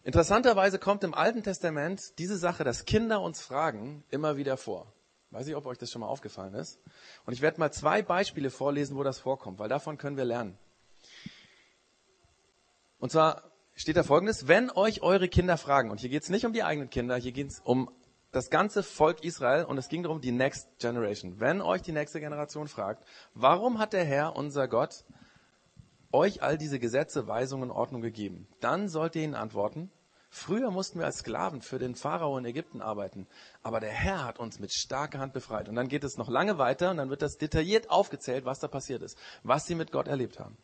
Interessanterweise 0.04 0.80
kommt 0.80 1.04
im 1.04 1.14
Alten 1.14 1.44
Testament 1.44 2.20
diese 2.20 2.38
Sache, 2.38 2.64
dass 2.64 2.86
Kinder 2.86 3.22
uns 3.22 3.42
fragen, 3.42 4.04
immer 4.10 4.36
wieder 4.36 4.58
vor. 4.58 4.92
Weiß 5.32 5.48
ich, 5.48 5.56
ob 5.56 5.66
euch 5.66 5.78
das 5.78 5.90
schon 5.90 6.02
mal 6.02 6.08
aufgefallen 6.08 6.54
ist. 6.54 6.80
Und 7.26 7.34
ich 7.34 7.42
werde 7.42 7.60
mal 7.60 7.72
zwei 7.72 8.02
Beispiele 8.02 8.52
vorlesen, 8.52 8.98
wo 8.98 9.04
das 9.04 9.18
vorkommt, 9.18 9.60
weil 9.60 9.70
davon 9.70 9.98
können 9.98 10.18
wir 10.18 10.26
lernen. 10.26 10.58
Und 13.00 13.12
zwar 13.12 13.53
steht 13.76 13.98
da 13.98 14.04
folgendes, 14.04 14.48
wenn 14.48 14.70
euch 14.70 15.02
eure 15.02 15.28
Kinder 15.28 15.58
fragen, 15.58 15.92
und 15.92 16.00
hier 16.00 16.10
geht 16.10 16.24
es 16.24 16.30
nicht 16.30 16.46
um 16.46 16.54
die 16.54 16.64
eigenen 16.64 16.90
Kinder, 16.90 17.16
hier 17.16 17.32
geht 17.32 17.50
es 17.50 17.60
um 17.60 17.90
das 18.32 18.50
ganze 18.50 18.82
Volk 18.84 19.24
Israel 19.24 19.66
und 19.66 19.78
es 19.78 19.90
ging 19.90 20.04
darum, 20.04 20.20
die 20.20 20.32
Next 20.32 20.68
Generation. 20.80 21.40
Wenn 21.40 21.62
euch 21.62 21.84
die 21.84 21.92
nächste 21.92 22.20
Generation 22.20 22.68
fragt, 22.68 23.04
warum 23.36 23.78
hat 23.78 23.94
der 23.94 24.06
Herr, 24.06 24.36
unser 24.36 24.68
Gott, 24.68 25.06
euch 26.12 26.42
all 26.42 26.58
diese 26.58 26.80
Gesetze, 26.80 27.28
Weisungen, 27.28 27.72
Ordnung 27.72 28.02
gegeben, 28.02 28.48
dann 28.60 28.90
sollt 28.90 29.16
ihr 29.16 29.24
ihnen 29.24 29.36
antworten, 29.36 29.92
früher 30.30 30.72
mussten 30.72 30.98
wir 30.98 31.06
als 31.06 31.20
Sklaven 31.20 31.62
für 31.62 31.78
den 31.78 31.96
Pharao 31.96 32.38
in 32.40 32.46
Ägypten 32.46 32.82
arbeiten, 32.82 33.28
aber 33.62 33.80
der 33.80 33.92
Herr 33.92 34.26
hat 34.26 34.40
uns 34.40 34.60
mit 34.60 34.72
starker 34.72 35.20
Hand 35.20 35.34
befreit. 35.34 35.70
Und 35.70 35.76
dann 35.76 35.88
geht 35.88 36.04
es 36.04 36.18
noch 36.18 36.30
lange 36.30 36.58
weiter 36.58 36.90
und 36.90 36.98
dann 36.98 37.12
wird 37.12 37.22
das 37.22 37.38
detailliert 37.38 37.92
aufgezählt, 37.92 38.46
was 38.46 38.60
da 38.60 38.68
passiert 38.68 39.04
ist, 39.04 39.18
was 39.44 39.68
sie 39.68 39.76
mit 39.76 39.92
Gott 39.92 40.08
erlebt 40.08 40.40
haben. 40.40 40.58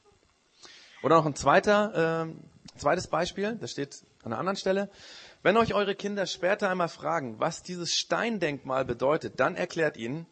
Oder 1.04 1.15
noch 1.15 1.26
ein 1.26 1.36
zweiter, 1.36 2.26
äh, 2.26 2.59
zweites 2.80 3.08
Beispiel, 3.08 3.56
das 3.56 3.72
steht 3.72 4.04
an 4.24 4.32
einer 4.32 4.39
anderen 4.39 4.58
Stelle. 4.58 4.89
Wenn 5.44 5.58
euch 5.58 5.74
eure 5.74 5.96
Kinder 5.96 6.26
später 6.26 6.70
einmal 6.70 6.89
fragen, 6.89 7.39
was 7.39 7.63
dieses 7.63 7.94
Steindenkmal 7.94 8.86
bedeutet, 8.86 9.39
dann 9.39 9.56
erklärt 9.56 9.98
ihnen, 9.98 10.26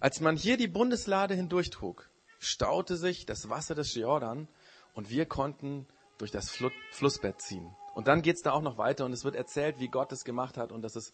als 0.00 0.20
man 0.20 0.36
hier 0.36 0.56
die 0.56 0.68
Bundeslade 0.68 1.34
hindurchtrug, 1.34 2.08
staute 2.38 2.96
sich 2.96 3.26
das 3.26 3.48
Wasser 3.48 3.74
des 3.74 3.94
Jordan 3.94 4.48
und 4.94 5.10
wir 5.10 5.26
konnten 5.26 5.86
durch 6.18 6.30
das 6.30 6.50
Flussbett 6.92 7.40
ziehen. 7.40 7.74
Und 7.94 8.06
dann 8.06 8.22
geht's 8.22 8.42
da 8.42 8.52
auch 8.52 8.62
noch 8.62 8.78
weiter 8.78 9.04
und 9.04 9.12
es 9.12 9.24
wird 9.24 9.34
erzählt, 9.34 9.80
wie 9.80 9.88
Gott 9.88 10.12
es 10.12 10.24
gemacht 10.24 10.56
hat 10.56 10.70
und 10.70 10.82
dass 10.82 10.94
es, 10.94 11.12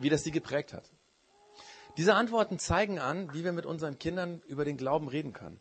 wie 0.00 0.08
das 0.08 0.24
sie 0.24 0.32
geprägt 0.32 0.72
hat. 0.72 0.90
Diese 1.96 2.14
Antworten 2.14 2.58
zeigen 2.58 2.98
an, 2.98 3.32
wie 3.34 3.44
wir 3.44 3.52
mit 3.52 3.66
unseren 3.66 3.98
Kindern 3.98 4.42
über 4.46 4.64
den 4.64 4.76
Glauben 4.76 5.08
reden 5.08 5.32
können. 5.32 5.60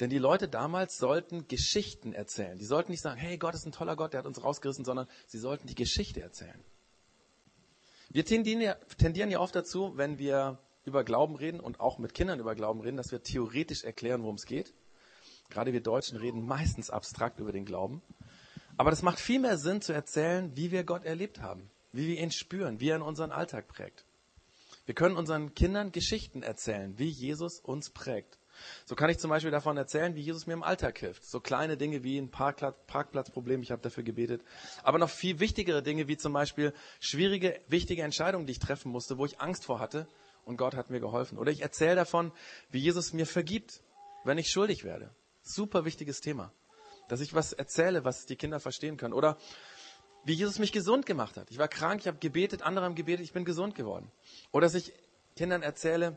Denn 0.00 0.10
die 0.10 0.18
Leute 0.18 0.48
damals 0.48 0.98
sollten 0.98 1.46
Geschichten 1.46 2.12
erzählen. 2.12 2.58
Die 2.58 2.64
sollten 2.64 2.90
nicht 2.90 3.02
sagen, 3.02 3.20
hey, 3.20 3.38
Gott 3.38 3.54
ist 3.54 3.64
ein 3.64 3.72
toller 3.72 3.94
Gott, 3.94 4.12
der 4.12 4.18
hat 4.18 4.26
uns 4.26 4.42
rausgerissen, 4.42 4.84
sondern 4.84 5.06
sie 5.26 5.38
sollten 5.38 5.68
die 5.68 5.76
Geschichte 5.76 6.20
erzählen. 6.20 6.58
Wir 8.10 8.24
tendieren 8.24 8.60
ja, 8.60 8.74
tendieren 8.98 9.30
ja 9.30 9.40
oft 9.40 9.54
dazu, 9.54 9.96
wenn 9.96 10.18
wir 10.18 10.58
über 10.84 11.04
Glauben 11.04 11.36
reden 11.36 11.60
und 11.60 11.80
auch 11.80 11.98
mit 11.98 12.14
Kindern 12.14 12.40
über 12.40 12.54
Glauben 12.54 12.80
reden, 12.80 12.96
dass 12.96 13.12
wir 13.12 13.22
theoretisch 13.22 13.84
erklären, 13.84 14.22
worum 14.22 14.36
es 14.36 14.46
geht. 14.46 14.74
Gerade 15.48 15.72
wir 15.72 15.82
Deutschen 15.82 16.18
reden 16.18 16.44
meistens 16.44 16.90
abstrakt 16.90 17.38
über 17.38 17.52
den 17.52 17.64
Glauben. 17.64 18.02
Aber 18.76 18.90
das 18.90 19.02
macht 19.02 19.20
viel 19.20 19.38
mehr 19.38 19.56
Sinn 19.56 19.80
zu 19.80 19.92
erzählen, 19.92 20.56
wie 20.56 20.70
wir 20.70 20.84
Gott 20.84 21.04
erlebt 21.04 21.40
haben, 21.40 21.70
wie 21.92 22.08
wir 22.08 22.20
ihn 22.20 22.32
spüren, 22.32 22.80
wie 22.80 22.88
er 22.88 22.96
in 22.96 23.02
unseren 23.02 23.30
Alltag 23.30 23.68
prägt. 23.68 24.04
Wir 24.86 24.94
können 24.94 25.16
unseren 25.16 25.54
Kindern 25.54 25.92
Geschichten 25.92 26.42
erzählen, 26.42 26.98
wie 26.98 27.08
Jesus 27.08 27.60
uns 27.60 27.90
prägt. 27.90 28.38
So 28.84 28.94
kann 28.94 29.10
ich 29.10 29.18
zum 29.18 29.30
Beispiel 29.30 29.50
davon 29.50 29.76
erzählen, 29.76 30.14
wie 30.14 30.20
Jesus 30.20 30.46
mir 30.46 30.54
im 30.54 30.62
Alltag 30.62 30.98
hilft. 30.98 31.24
So 31.24 31.40
kleine 31.40 31.76
Dinge 31.76 32.02
wie 32.04 32.18
ein 32.18 32.30
Parkplatz, 32.30 32.76
Parkplatzproblem, 32.86 33.62
ich 33.62 33.70
habe 33.70 33.82
dafür 33.82 34.02
gebetet. 34.02 34.42
Aber 34.82 34.98
noch 34.98 35.10
viel 35.10 35.40
wichtigere 35.40 35.82
Dinge 35.82 36.08
wie 36.08 36.16
zum 36.16 36.32
Beispiel 36.32 36.72
schwierige, 37.00 37.60
wichtige 37.68 38.02
Entscheidungen, 38.02 38.46
die 38.46 38.52
ich 38.52 38.58
treffen 38.58 38.90
musste, 38.90 39.18
wo 39.18 39.24
ich 39.26 39.40
Angst 39.40 39.64
vor 39.64 39.80
hatte 39.80 40.06
und 40.44 40.56
Gott 40.56 40.74
hat 40.74 40.90
mir 40.90 41.00
geholfen. 41.00 41.38
Oder 41.38 41.50
ich 41.50 41.62
erzähle 41.62 41.96
davon, 41.96 42.32
wie 42.70 42.78
Jesus 42.78 43.12
mir 43.12 43.26
vergibt, 43.26 43.82
wenn 44.24 44.38
ich 44.38 44.50
schuldig 44.50 44.84
werde. 44.84 45.10
Super 45.42 45.84
wichtiges 45.84 46.20
Thema. 46.20 46.52
Dass 47.08 47.20
ich 47.20 47.34
was 47.34 47.52
erzähle, 47.52 48.04
was 48.04 48.26
die 48.26 48.36
Kinder 48.36 48.60
verstehen 48.60 48.96
können. 48.96 49.12
Oder 49.12 49.36
wie 50.24 50.32
Jesus 50.32 50.58
mich 50.58 50.72
gesund 50.72 51.06
gemacht 51.06 51.36
hat. 51.36 51.50
Ich 51.50 51.58
war 51.58 51.68
krank, 51.68 52.00
ich 52.00 52.06
habe 52.06 52.18
gebetet, 52.18 52.62
andere 52.62 52.86
haben 52.86 52.94
gebetet, 52.94 53.24
ich 53.24 53.32
bin 53.32 53.44
gesund 53.44 53.74
geworden. 53.74 54.10
Oder 54.52 54.66
dass 54.66 54.74
ich 54.74 54.92
Kindern 55.36 55.62
erzähle, 55.62 56.16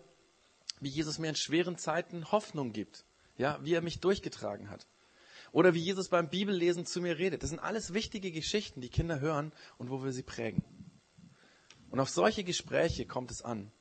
wie 0.80 0.90
Jesus 0.90 1.20
mir 1.20 1.30
in 1.30 1.36
schweren 1.36 1.78
Zeiten 1.78 2.32
Hoffnung 2.32 2.74
gibt. 2.74 3.06
Ja, 3.38 3.60
wie 3.64 3.74
er 3.74 3.82
mich 3.82 4.00
durchgetragen 4.00 4.70
hat. 4.70 4.88
Oder 5.52 5.74
wie 5.74 5.80
Jesus 5.80 6.10
beim 6.10 6.30
Bibellesen 6.30 6.86
zu 6.86 7.02
mir 7.02 7.18
redet. 7.18 7.44
Das 7.44 7.52
sind 7.52 7.60
alles 7.60 7.94
wichtige 7.94 8.32
Geschichten, 8.32 8.82
die 8.82 8.90
Kinder 8.90 9.20
hören 9.20 9.54
und 9.78 9.90
wo 9.90 10.04
wir 10.04 10.12
sie 10.12 10.24
prägen. 10.24 10.64
Und 11.90 12.00
auf 12.00 12.10
solche 12.10 12.44
Gespräche 12.44 13.06
kommt 13.06 13.32
es 13.32 13.42
an. 13.42 13.72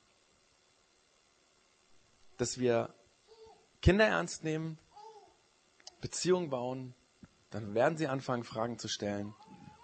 Dass 2.37 2.59
wir 2.59 2.93
Kinder 3.81 4.05
ernst 4.05 4.43
nehmen, 4.43 4.77
Beziehungen 6.01 6.49
bauen, 6.49 6.93
dann 7.49 7.73
werden 7.73 7.97
sie 7.97 8.07
anfangen, 8.07 8.43
Fragen 8.43 8.77
zu 8.77 8.87
stellen 8.87 9.33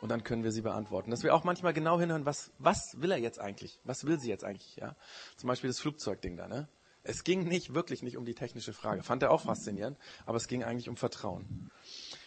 und 0.01 0.09
dann 0.09 0.23
können 0.23 0.43
wir 0.43 0.51
sie 0.51 0.61
beantworten. 0.61 1.11
Dass 1.11 1.23
wir 1.23 1.33
auch 1.33 1.43
manchmal 1.43 1.73
genau 1.73 1.99
hinhören, 1.99 2.25
was, 2.25 2.51
was 2.59 3.01
will 3.01 3.11
er 3.11 3.17
jetzt 3.17 3.39
eigentlich? 3.39 3.79
Was 3.83 4.05
will 4.05 4.19
sie 4.19 4.29
jetzt 4.29 4.43
eigentlich? 4.43 4.75
Ja? 4.75 4.95
Zum 5.37 5.47
Beispiel 5.47 5.69
das 5.69 5.79
Flugzeugding 5.79 6.37
da. 6.37 6.47
Ne? 6.47 6.67
Es 7.03 7.23
ging 7.23 7.43
nicht 7.43 7.73
wirklich 7.73 8.01
nicht 8.01 8.17
um 8.17 8.25
die 8.25 8.33
technische 8.33 8.73
Frage. 8.73 9.03
Fand 9.03 9.23
er 9.23 9.31
auch 9.31 9.41
faszinierend, 9.41 9.97
aber 10.25 10.37
es 10.37 10.47
ging 10.47 10.63
eigentlich 10.63 10.87
um 10.87 10.95
Vertrauen. 10.95 11.69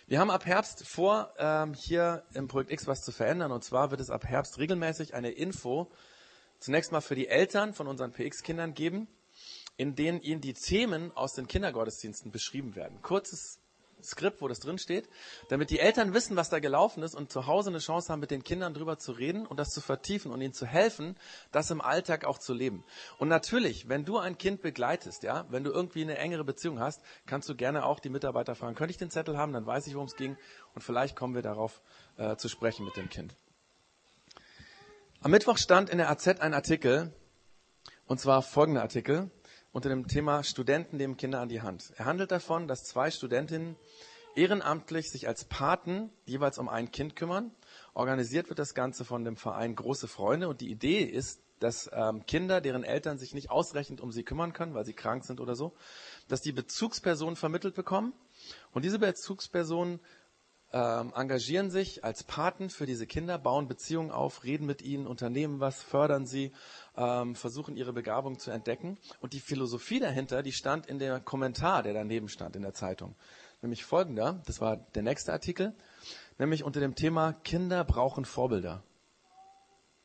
Wir 0.07 0.21
haben 0.21 0.31
ab 0.31 0.47
Herbst 0.47 0.87
vor, 0.87 1.33
ähm, 1.39 1.75
hier 1.75 2.25
im 2.35 2.47
Projekt 2.47 2.71
X 2.71 2.87
was 2.87 3.03
zu 3.03 3.11
verändern. 3.11 3.53
Und 3.53 3.65
zwar 3.65 3.91
wird 3.91 4.01
es 4.01 4.11
ab 4.11 4.25
Herbst 4.25 4.59
regelmäßig 4.59 5.15
eine 5.15 5.31
Info 5.31 5.91
zunächst 6.59 6.93
mal 6.93 7.01
für 7.01 7.15
die 7.15 7.29
Eltern 7.29 7.75
von 7.75 7.87
unseren 7.87 8.13
PX-Kindern 8.13 8.75
geben, 8.75 9.09
in 9.77 9.95
denen 9.95 10.21
ihnen 10.21 10.41
die 10.41 10.55
Themen 10.55 11.11
aus 11.17 11.35
den 11.35 11.47
Kindergottesdiensten 11.47 12.31
beschrieben 12.31 12.77
werden. 12.77 13.03
Kurzes 13.03 13.61
Skript, 14.07 14.41
wo 14.41 14.49
das 14.49 14.61
drin 14.61 14.79
steht, 14.79 15.09
damit 15.49 15.71
die 15.71 15.79
Eltern 15.79 16.15
wissen, 16.15 16.37
was 16.37 16.49
da 16.49 16.59
gelaufen 16.59 17.03
ist 17.03 17.15
und 17.15 17.31
zu 17.31 17.47
Hause 17.47 17.71
eine 17.71 17.79
Chance 17.79 18.13
haben, 18.13 18.21
mit 18.21 18.31
den 18.31 18.45
Kindern 18.45 18.75
drüber 18.75 18.99
zu 18.99 19.13
reden 19.13 19.47
und 19.47 19.59
das 19.59 19.71
zu 19.71 19.81
vertiefen 19.81 20.33
und 20.33 20.41
ihnen 20.41 20.55
zu 20.55 20.67
helfen, 20.67 21.17
das 21.53 21.71
im 21.71 21.81
Alltag 21.81 22.25
auch 22.25 22.39
zu 22.39 22.55
leben. 22.55 22.85
Und 23.19 23.29
natürlich, 23.29 23.89
wenn 23.89 24.05
du 24.05 24.19
ein 24.19 24.39
Kind 24.39 24.63
begleitest, 24.63 25.23
ja, 25.23 25.47
wenn 25.51 25.65
du 25.65 25.71
irgendwie 25.71 26.03
eine 26.03 26.19
engere 26.19 26.45
Beziehung 26.45 26.81
hast, 26.81 27.03
kannst 27.27 27.49
du 27.49 27.55
gerne 27.55 27.85
auch 27.85 28.01
die 28.01 28.11
Mitarbeiter 28.11 28.55
fragen, 28.55 28.75
könnte 28.75 28.93
ich 28.93 28.99
den 28.99 29.11
Zettel 29.11 29.37
haben, 29.37 29.53
dann 29.53 29.67
weiß 29.67 29.87
ich, 29.87 29.95
worum 29.95 30.07
es 30.07 30.17
ging 30.17 30.37
und 30.75 30.83
vielleicht 30.83 31.17
kommen 31.17 31.35
wir 31.35 31.43
darauf 31.43 31.83
äh, 32.17 32.37
zu 32.37 32.49
sprechen 32.49 32.85
mit 32.85 32.97
dem 32.97 33.09
Kind. 33.09 33.37
Am 35.21 35.31
Mittwoch 35.31 35.59
stand 35.59 35.91
in 35.91 35.99
der 35.99 36.11
AZ 36.11 36.29
ein 36.29 36.55
Artikel, 36.55 37.13
und 38.07 38.21
zwar 38.21 38.43
folgender 38.43 38.83
Artikel 38.83 39.31
unter 39.73 39.89
dem 39.89 40.07
Thema 40.07 40.43
Studenten 40.43 40.97
nehmen 40.97 41.17
Kinder 41.17 41.41
an 41.41 41.49
die 41.49 41.63
Hand. 41.63 41.93
Er 41.97 42.05
handelt 42.05 42.31
davon, 42.31 42.69
dass 42.69 42.85
zwei 42.85 43.11
Studentinnen 43.11 43.77
ehrenamtlich 44.35 45.11
sich 45.11 45.27
als 45.27 45.45
Paten 45.45 46.11
jeweils 46.25 46.59
um 46.59 46.69
ein 46.69 46.91
Kind 46.91 47.17
kümmern. 47.17 47.51
Organisiert 47.95 48.49
wird 48.49 48.59
das 48.59 48.75
Ganze 48.75 49.05
von 49.05 49.25
dem 49.25 49.37
Verein 49.37 49.75
Große 49.75 50.09
Freunde 50.09 50.49
und 50.49 50.61
die 50.61 50.71
Idee 50.71 51.03
ist, 51.03 51.41
dass 51.59 51.91
ähm, 51.93 52.27
Kinder, 52.27 52.61
deren 52.61 52.85
Eltern 52.85 53.19
sich 53.19 53.33
nicht 53.33 53.51
ausreichend 53.51 54.01
um 54.01 54.13
sie 54.13 54.25
kümmern 54.25 54.53
können, 54.53 54.75
weil 54.75 54.85
sie 54.85 54.93
krank 54.93 55.25
sind 55.25 55.41
oder 55.41 55.55
so, 55.55 55.75
dass 56.29 56.43
die 56.43 56.53
Bezugspersonen 56.53 57.37
vermittelt 57.37 57.75
bekommen 57.75 58.13
und 58.73 58.85
diese 58.85 58.99
Bezugspersonen 58.99 60.01
ähm, 60.73 61.13
engagieren 61.15 61.71
sich 61.71 62.05
als 62.05 62.25
Paten 62.25 62.71
für 62.71 62.87
diese 62.87 63.07
Kinder, 63.07 63.39
bauen 63.39 63.69
Beziehungen 63.69 64.11
auf, 64.11 64.45
reden 64.45 64.67
mit 64.67 64.83
ihnen, 64.83 65.07
unternehmen 65.07 65.61
was, 65.61 65.83
fördern 65.83 66.27
sie, 66.27 66.53
ähm, 66.97 67.35
versuchen 67.35 67.77
ihre 67.77 67.93
Begabung 67.93 68.39
zu 68.39 68.51
entdecken. 68.51 68.99
Und 69.21 69.33
die 69.33 69.41
Philosophie 69.41 70.01
dahinter, 70.01 70.43
die 70.43 70.53
stand 70.53 70.87
in 70.87 70.99
dem 70.99 71.25
Kommentar, 71.25 71.83
der 71.83 71.95
daneben 71.95 72.29
stand 72.29 72.57
in 72.57 72.63
der 72.63 72.75
Zeitung. 72.75 73.15
Nämlich 73.63 73.85
folgender, 73.85 74.43
das 74.47 74.61
war 74.61 74.77
der 74.77 75.03
nächste 75.03 75.33
Artikel, 75.33 75.75
nämlich 76.39 76.65
unter 76.65 76.81
dem 76.81 76.95
Thema 76.95 77.33
Kinder 77.33 77.85
brauchen 77.85 78.25
Vorbilder. 78.25 78.83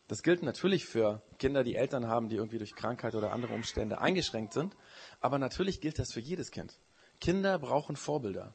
Das 0.08 0.24
gilt 0.24 0.44
natürlich 0.44 0.86
für 0.86 1.22
Kinder, 1.40 1.64
die 1.64 1.76
Eltern 1.76 2.08
haben, 2.08 2.28
die 2.28 2.36
irgendwie 2.36 2.58
durch 2.58 2.76
Krankheit 2.76 3.16
oder 3.16 3.32
andere 3.32 3.54
Umstände 3.54 4.02
eingeschränkt 4.02 4.52
sind. 4.52 4.76
Aber 5.22 5.40
natürlich 5.40 5.80
gilt 5.80 6.00
das 6.00 6.12
für 6.12 6.20
jedes 6.20 6.52
Kind. 6.52 6.78
Kinder 7.22 7.58
brauchen 7.58 7.96
Vorbilder. 7.96 8.54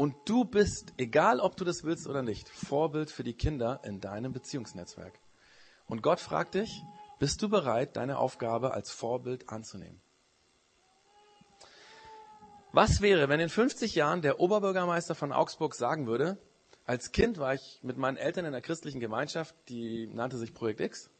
Und 0.00 0.16
du 0.24 0.46
bist, 0.46 0.94
egal 0.96 1.40
ob 1.40 1.58
du 1.58 1.64
das 1.66 1.84
willst 1.84 2.06
oder 2.06 2.22
nicht, 2.22 2.48
Vorbild 2.48 3.10
für 3.10 3.22
die 3.22 3.34
Kinder 3.34 3.82
in 3.84 4.00
deinem 4.00 4.32
Beziehungsnetzwerk. 4.32 5.12
Und 5.88 6.00
Gott 6.00 6.20
fragt 6.20 6.54
dich, 6.54 6.82
bist 7.18 7.42
du 7.42 7.50
bereit, 7.50 7.98
deine 7.98 8.16
Aufgabe 8.16 8.72
als 8.72 8.90
Vorbild 8.90 9.50
anzunehmen? 9.50 10.00
Was 12.72 13.02
wäre, 13.02 13.28
wenn 13.28 13.40
in 13.40 13.50
50 13.50 13.94
Jahren 13.94 14.22
der 14.22 14.40
Oberbürgermeister 14.40 15.14
von 15.14 15.32
Augsburg 15.32 15.74
sagen 15.74 16.06
würde, 16.06 16.38
als 16.86 17.12
Kind 17.12 17.36
war 17.36 17.52
ich 17.52 17.80
mit 17.82 17.98
meinen 17.98 18.16
Eltern 18.16 18.46
in 18.46 18.54
einer 18.54 18.62
christlichen 18.62 19.00
Gemeinschaft, 19.00 19.54
die 19.68 20.06
nannte 20.06 20.38
sich 20.38 20.54
Projekt 20.54 20.80
X. 20.80 21.10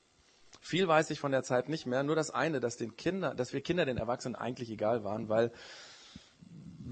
Viel 0.62 0.88
weiß 0.88 1.10
ich 1.10 1.20
von 1.20 1.32
der 1.32 1.42
Zeit 1.42 1.68
nicht 1.68 1.84
mehr, 1.84 2.02
nur 2.02 2.16
das 2.16 2.30
eine, 2.30 2.60
dass 2.60 2.78
den 2.78 2.96
Kinder, 2.96 3.34
dass 3.34 3.52
wir 3.52 3.60
Kinder 3.60 3.84
den 3.84 3.98
Erwachsenen 3.98 4.36
eigentlich 4.36 4.70
egal 4.70 5.04
waren, 5.04 5.28
weil 5.28 5.52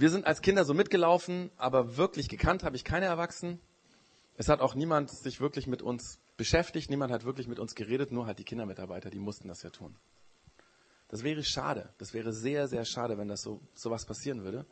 wir 0.01 0.11
sind 0.11 0.27
als 0.27 0.43
Kinder 0.43 0.65
so 0.65 0.75
mitgelaufen, 0.75 1.51
aber 1.57 1.97
wirklich 1.97 2.29
gekannt 2.29 2.63
habe 2.63 2.77
ich 2.77 2.85
keine 2.85 3.07
Erwachsenen. 3.07 3.61
Es 4.37 4.49
hat 4.49 4.61
auch 4.61 4.77
niemand 4.77 5.11
sich 5.11 5.41
wirklich 5.41 5.67
mit 5.67 5.83
uns 5.83 6.21
beschäftigt, 6.37 6.89
niemand 6.89 7.13
hat 7.13 7.25
wirklich 7.25 7.49
mit 7.49 7.59
uns 7.59 7.75
geredet, 7.75 8.13
nur 8.13 8.27
halt 8.27 8.39
die 8.39 8.45
Kindermitarbeiter, 8.45 9.11
die 9.11 9.19
mussten 9.19 9.49
das 9.49 9.63
ja 9.65 9.71
tun. 9.71 9.97
Das 11.09 11.25
wäre 11.25 11.43
schade. 11.43 11.93
Das 11.99 12.13
wäre 12.15 12.33
sehr, 12.33 12.69
sehr 12.69 12.85
schade, 12.85 13.19
wenn 13.19 13.27
das 13.27 13.43
so, 13.43 13.61
so 13.75 13.91
was 13.91 14.05
passieren 14.05 14.45
würde. 14.45 14.67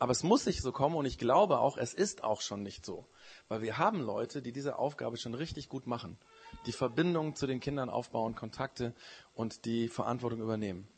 Aber 0.00 0.10
es 0.10 0.24
muss 0.24 0.46
nicht 0.46 0.62
so 0.62 0.72
kommen 0.72 0.96
und 0.96 1.04
ich 1.04 1.18
glaube 1.18 1.58
auch, 1.58 1.76
es 1.76 1.94
ist 1.94 2.24
auch 2.24 2.40
schon 2.40 2.62
nicht 2.62 2.84
so. 2.84 3.06
Weil 3.48 3.60
wir 3.62 3.78
haben 3.78 4.00
Leute, 4.00 4.42
die 4.42 4.52
diese 4.52 4.78
Aufgabe 4.78 5.16
schon 5.16 5.34
richtig 5.34 5.68
gut 5.68 5.86
machen. 5.86 6.18
Die 6.66 6.72
Verbindungen 6.72 7.36
zu 7.36 7.46
den 7.46 7.60
Kindern 7.60 7.88
aufbauen, 7.90 8.34
Kontakte 8.34 8.94
und 9.34 9.64
die 9.64 9.86
Verantwortung 9.86 10.40
übernehmen. 10.40 10.88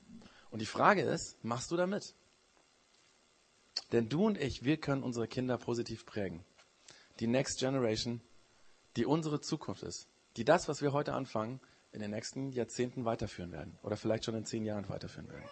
Und 0.51 0.63
die 0.63 0.67
Frage 0.67 1.03
ist, 1.03 1.45
machst 1.45 1.71
du 1.73 1.77
da 1.77 1.87
mit? 1.87 2.15
Denn 3.93 4.09
du 4.09 4.27
und 4.27 4.39
ich, 4.39 4.65
wir 4.65 4.77
können 4.77 5.03
unsere 5.03 5.29
Kinder 5.29 5.59
positiv 5.59 6.07
prägen. 6.07 6.45
Die 7.21 7.27
Next 7.27 7.59
Generation, 7.61 8.21
die 8.97 9.07
unsere 9.07 9.41
Zukunft 9.41 9.83
ist, 9.83 10.09
die 10.37 10.45
das, 10.45 10.69
was 10.69 10.83
wir 10.83 10.93
heute 10.93 11.15
anfangen, 11.15 11.61
in 11.93 12.01
den 12.01 12.11
nächsten 12.11 12.51
Jahrzehnten 12.51 13.05
weiterführen 13.05 13.53
werden 13.53 13.79
oder 13.83 13.97
vielleicht 13.97 14.25
schon 14.25 14.35
in 14.35 14.45
zehn 14.45 14.65
Jahren 14.65 14.89
weiterführen 14.89 15.29
werden. 15.29 15.49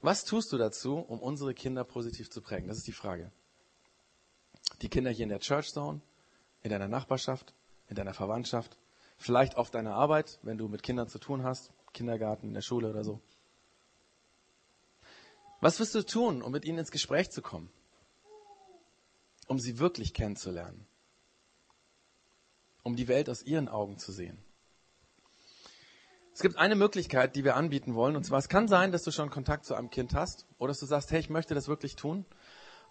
Was 0.00 0.24
tust 0.24 0.52
du 0.52 0.58
dazu, 0.58 0.98
um 0.98 1.18
unsere 1.18 1.54
Kinder 1.54 1.82
positiv 1.82 2.30
zu 2.30 2.42
prägen? 2.42 2.68
Das 2.68 2.76
ist 2.76 2.86
die 2.86 2.92
Frage. 2.92 3.32
Die 4.82 4.88
Kinder 4.88 5.10
hier 5.10 5.24
in 5.24 5.30
der 5.30 5.40
Church 5.40 5.72
Zone, 5.72 6.00
in 6.62 6.70
deiner 6.70 6.88
Nachbarschaft, 6.88 7.54
in 7.88 7.96
deiner 7.96 8.14
Verwandtschaft, 8.14 8.78
vielleicht 9.16 9.56
auf 9.56 9.70
deiner 9.70 9.94
Arbeit, 9.94 10.38
wenn 10.42 10.58
du 10.58 10.68
mit 10.68 10.82
Kindern 10.82 11.08
zu 11.08 11.18
tun 11.18 11.42
hast, 11.42 11.72
Kindergarten, 11.92 12.48
in 12.48 12.54
der 12.54 12.60
Schule 12.60 12.90
oder 12.90 13.02
so. 13.02 13.20
Was 15.64 15.80
wirst 15.80 15.94
du 15.94 16.02
tun, 16.02 16.42
um 16.42 16.52
mit 16.52 16.66
ihnen 16.66 16.76
ins 16.76 16.90
Gespräch 16.90 17.30
zu 17.30 17.40
kommen? 17.40 17.70
Um 19.46 19.58
sie 19.58 19.78
wirklich 19.78 20.12
kennenzulernen? 20.12 20.86
Um 22.82 22.96
die 22.96 23.08
Welt 23.08 23.30
aus 23.30 23.42
ihren 23.42 23.70
Augen 23.70 23.96
zu 23.96 24.12
sehen? 24.12 24.44
Es 26.34 26.42
gibt 26.42 26.58
eine 26.58 26.74
Möglichkeit, 26.74 27.34
die 27.34 27.44
wir 27.44 27.56
anbieten 27.56 27.94
wollen, 27.94 28.14
und 28.14 28.24
zwar 28.24 28.40
es 28.40 28.50
kann 28.50 28.68
sein, 28.68 28.92
dass 28.92 29.04
du 29.04 29.10
schon 29.10 29.30
Kontakt 29.30 29.64
zu 29.64 29.74
einem 29.74 29.88
Kind 29.88 30.12
hast 30.12 30.46
oder 30.58 30.68
dass 30.68 30.80
du 30.80 30.86
sagst, 30.86 31.10
hey, 31.12 31.20
ich 31.20 31.30
möchte 31.30 31.54
das 31.54 31.66
wirklich 31.66 31.96
tun. 31.96 32.26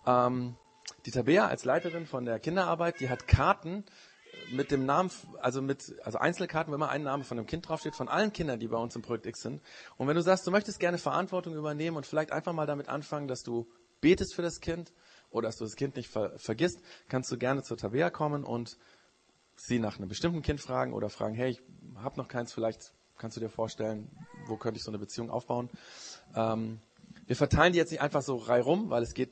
Ähm, 0.07 0.57
die 1.05 1.11
Tabea 1.11 1.45
als 1.45 1.65
Leiterin 1.65 2.07
von 2.07 2.25
der 2.25 2.39
Kinderarbeit, 2.39 2.99
die 2.99 3.09
hat 3.09 3.27
Karten 3.27 3.85
mit 4.51 4.71
dem 4.71 4.85
Namen, 4.85 5.11
also 5.41 5.61
mit, 5.61 5.95
also 6.03 6.17
Einzelkarten, 6.17 6.71
wo 6.71 6.75
immer 6.75 6.89
ein 6.89 7.03
Name 7.03 7.23
von 7.23 7.37
einem 7.37 7.47
Kind 7.47 7.67
draufsteht, 7.67 7.95
von 7.95 8.07
allen 8.07 8.31
Kindern, 8.33 8.59
die 8.59 8.67
bei 8.67 8.77
uns 8.77 8.95
im 8.95 9.01
Projekt 9.01 9.25
X 9.25 9.41
sind. 9.41 9.61
Und 9.97 10.07
wenn 10.07 10.15
du 10.15 10.21
sagst, 10.21 10.45
du 10.45 10.51
möchtest 10.51 10.79
gerne 10.79 10.97
Verantwortung 10.97 11.55
übernehmen 11.55 11.97
und 11.97 12.05
vielleicht 12.05 12.31
einfach 12.31 12.53
mal 12.53 12.65
damit 12.65 12.89
anfangen, 12.89 13.27
dass 13.27 13.43
du 13.43 13.67
betest 14.01 14.35
für 14.35 14.41
das 14.41 14.59
Kind 14.59 14.93
oder 15.29 15.47
dass 15.47 15.57
du 15.57 15.63
das 15.63 15.75
Kind 15.75 15.95
nicht 15.95 16.09
ver 16.09 16.37
vergisst, 16.37 16.79
kannst 17.09 17.31
du 17.31 17.37
gerne 17.37 17.63
zur 17.63 17.77
Tabea 17.77 18.09
kommen 18.09 18.43
und 18.43 18.77
sie 19.55 19.79
nach 19.79 19.97
einem 19.97 20.09
bestimmten 20.09 20.41
Kind 20.41 20.59
fragen 20.59 20.93
oder 20.93 21.09
fragen, 21.09 21.35
hey, 21.35 21.51
ich 21.51 21.61
habe 21.95 22.17
noch 22.17 22.27
keins, 22.27 22.53
vielleicht 22.53 22.93
kannst 23.17 23.37
du 23.37 23.41
dir 23.41 23.49
vorstellen, 23.49 24.09
wo 24.47 24.57
könnte 24.57 24.77
ich 24.77 24.83
so 24.83 24.91
eine 24.91 24.99
Beziehung 24.99 25.29
aufbauen. 25.29 25.69
Ähm, 26.35 26.79
wir 27.25 27.35
verteilen 27.35 27.73
die 27.73 27.79
jetzt 27.79 27.91
nicht 27.91 28.01
einfach 28.01 28.21
so 28.21 28.35
reihum, 28.35 28.89
weil 28.89 29.03
es 29.03 29.13
geht 29.13 29.31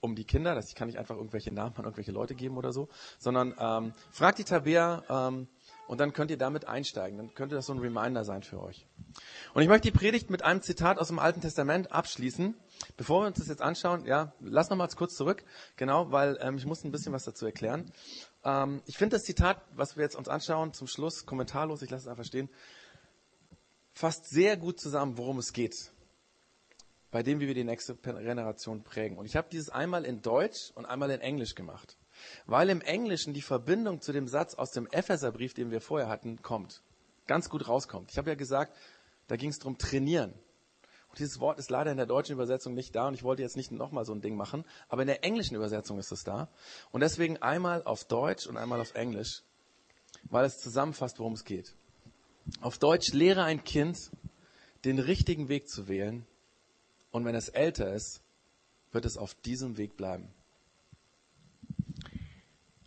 um 0.00 0.14
die 0.14 0.24
Kinder, 0.24 0.54
das 0.54 0.74
kann 0.74 0.88
ich 0.88 0.98
einfach 0.98 1.16
irgendwelche 1.16 1.52
Namen 1.52 1.76
an 1.76 1.84
irgendwelche 1.84 2.12
Leute 2.12 2.34
geben 2.34 2.56
oder 2.56 2.72
so, 2.72 2.88
sondern 3.18 3.54
ähm, 3.58 3.92
fragt 4.10 4.38
die 4.38 4.44
Tabea 4.44 5.02
ähm, 5.08 5.48
und 5.86 5.98
dann 5.98 6.12
könnt 6.12 6.30
ihr 6.30 6.38
damit 6.38 6.66
einsteigen. 6.66 7.18
Dann 7.18 7.34
könnte 7.34 7.54
das 7.54 7.66
so 7.66 7.72
ein 7.72 7.80
Reminder 7.80 8.24
sein 8.24 8.42
für 8.42 8.62
euch. 8.62 8.86
Und 9.54 9.62
ich 9.62 9.68
möchte 9.68 9.90
die 9.90 9.96
Predigt 9.96 10.30
mit 10.30 10.42
einem 10.44 10.62
Zitat 10.62 10.98
aus 10.98 11.08
dem 11.08 11.18
Alten 11.18 11.40
Testament 11.40 11.92
abschließen. 11.92 12.54
Bevor 12.96 13.22
wir 13.22 13.26
uns 13.26 13.38
das 13.38 13.48
jetzt 13.48 13.60
anschauen, 13.60 14.06
ja, 14.06 14.32
lass 14.40 14.70
noch 14.70 14.76
mal 14.76 14.88
kurz 14.88 15.14
zurück, 15.14 15.44
genau, 15.76 16.12
weil 16.12 16.38
ähm, 16.40 16.56
ich 16.56 16.64
muss 16.64 16.84
ein 16.84 16.92
bisschen 16.92 17.12
was 17.12 17.24
dazu 17.24 17.44
erklären. 17.44 17.92
Ähm, 18.44 18.82
ich 18.86 18.96
finde 18.96 19.16
das 19.16 19.24
Zitat, 19.24 19.60
was 19.74 19.96
wir 19.96 20.04
jetzt 20.04 20.16
uns 20.16 20.28
anschauen, 20.28 20.72
zum 20.72 20.86
Schluss 20.86 21.26
kommentarlos, 21.26 21.82
ich 21.82 21.90
lasse 21.90 22.04
es 22.04 22.08
einfach 22.08 22.24
stehen, 22.24 22.48
fasst 23.92 24.30
sehr 24.30 24.56
gut 24.56 24.80
zusammen, 24.80 25.18
worum 25.18 25.38
es 25.38 25.52
geht 25.52 25.92
bei 27.10 27.22
dem, 27.22 27.40
wie 27.40 27.46
wir 27.48 27.54
die 27.54 27.64
nächste 27.64 27.94
Generation 27.96 28.82
prägen. 28.82 29.18
Und 29.18 29.26
ich 29.26 29.36
habe 29.36 29.48
dieses 29.50 29.68
einmal 29.70 30.04
in 30.04 30.22
Deutsch 30.22 30.70
und 30.74 30.86
einmal 30.86 31.10
in 31.10 31.20
Englisch 31.20 31.54
gemacht, 31.54 31.96
weil 32.46 32.70
im 32.70 32.80
Englischen 32.80 33.34
die 33.34 33.42
Verbindung 33.42 34.00
zu 34.00 34.12
dem 34.12 34.28
Satz 34.28 34.54
aus 34.54 34.70
dem 34.70 34.86
Epheserbrief, 34.86 35.54
den 35.54 35.70
wir 35.70 35.80
vorher 35.80 36.08
hatten, 36.08 36.42
kommt. 36.42 36.82
Ganz 37.26 37.48
gut 37.48 37.68
rauskommt. 37.68 38.10
Ich 38.10 38.18
habe 38.18 38.30
ja 38.30 38.36
gesagt, 38.36 38.76
da 39.26 39.36
ging 39.36 39.50
es 39.50 39.58
darum, 39.58 39.78
trainieren. 39.78 40.32
Und 41.08 41.18
dieses 41.18 41.40
Wort 41.40 41.58
ist 41.58 41.70
leider 41.70 41.90
in 41.90 41.96
der 41.96 42.06
deutschen 42.06 42.32
Übersetzung 42.32 42.74
nicht 42.74 42.94
da 42.94 43.08
und 43.08 43.14
ich 43.14 43.24
wollte 43.24 43.42
jetzt 43.42 43.56
nicht 43.56 43.72
nochmal 43.72 44.04
so 44.04 44.12
ein 44.12 44.20
Ding 44.20 44.36
machen, 44.36 44.64
aber 44.88 45.02
in 45.02 45.08
der 45.08 45.24
englischen 45.24 45.56
Übersetzung 45.56 45.98
ist 45.98 46.12
es 46.12 46.22
da. 46.22 46.48
Und 46.92 47.00
deswegen 47.00 47.36
einmal 47.38 47.82
auf 47.82 48.04
Deutsch 48.04 48.46
und 48.46 48.56
einmal 48.56 48.80
auf 48.80 48.94
Englisch, 48.94 49.42
weil 50.24 50.44
es 50.44 50.60
zusammenfasst, 50.60 51.18
worum 51.18 51.32
es 51.32 51.44
geht. 51.44 51.74
Auf 52.60 52.78
Deutsch 52.78 53.12
lehre 53.12 53.42
ein 53.42 53.64
Kind, 53.64 54.12
den 54.84 55.00
richtigen 55.00 55.48
Weg 55.48 55.68
zu 55.68 55.88
wählen 55.88 56.26
und 57.10 57.24
wenn 57.24 57.34
es 57.34 57.48
älter 57.48 57.92
ist, 57.92 58.20
wird 58.92 59.04
es 59.04 59.16
auf 59.16 59.34
diesem 59.34 59.76
Weg 59.76 59.96
bleiben. 59.96 60.28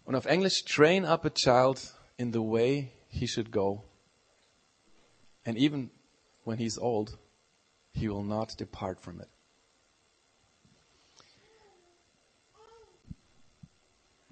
Und 0.05 0.15
auf 0.15 0.25
Englisch, 0.25 0.65
train 0.65 1.05
up 1.05 1.25
a 1.25 1.29
child 1.29 1.79
in 2.17 2.33
the 2.33 2.39
way 2.39 2.91
he 3.07 3.27
should 3.27 3.51
go. 3.51 3.83
And 5.45 5.57
even 5.57 5.91
when 6.43 6.57
he's 6.57 6.77
old, 6.77 7.17
he 7.93 8.09
will 8.09 8.23
not 8.23 8.59
depart 8.59 8.99
from 8.99 9.21
it. 9.21 9.29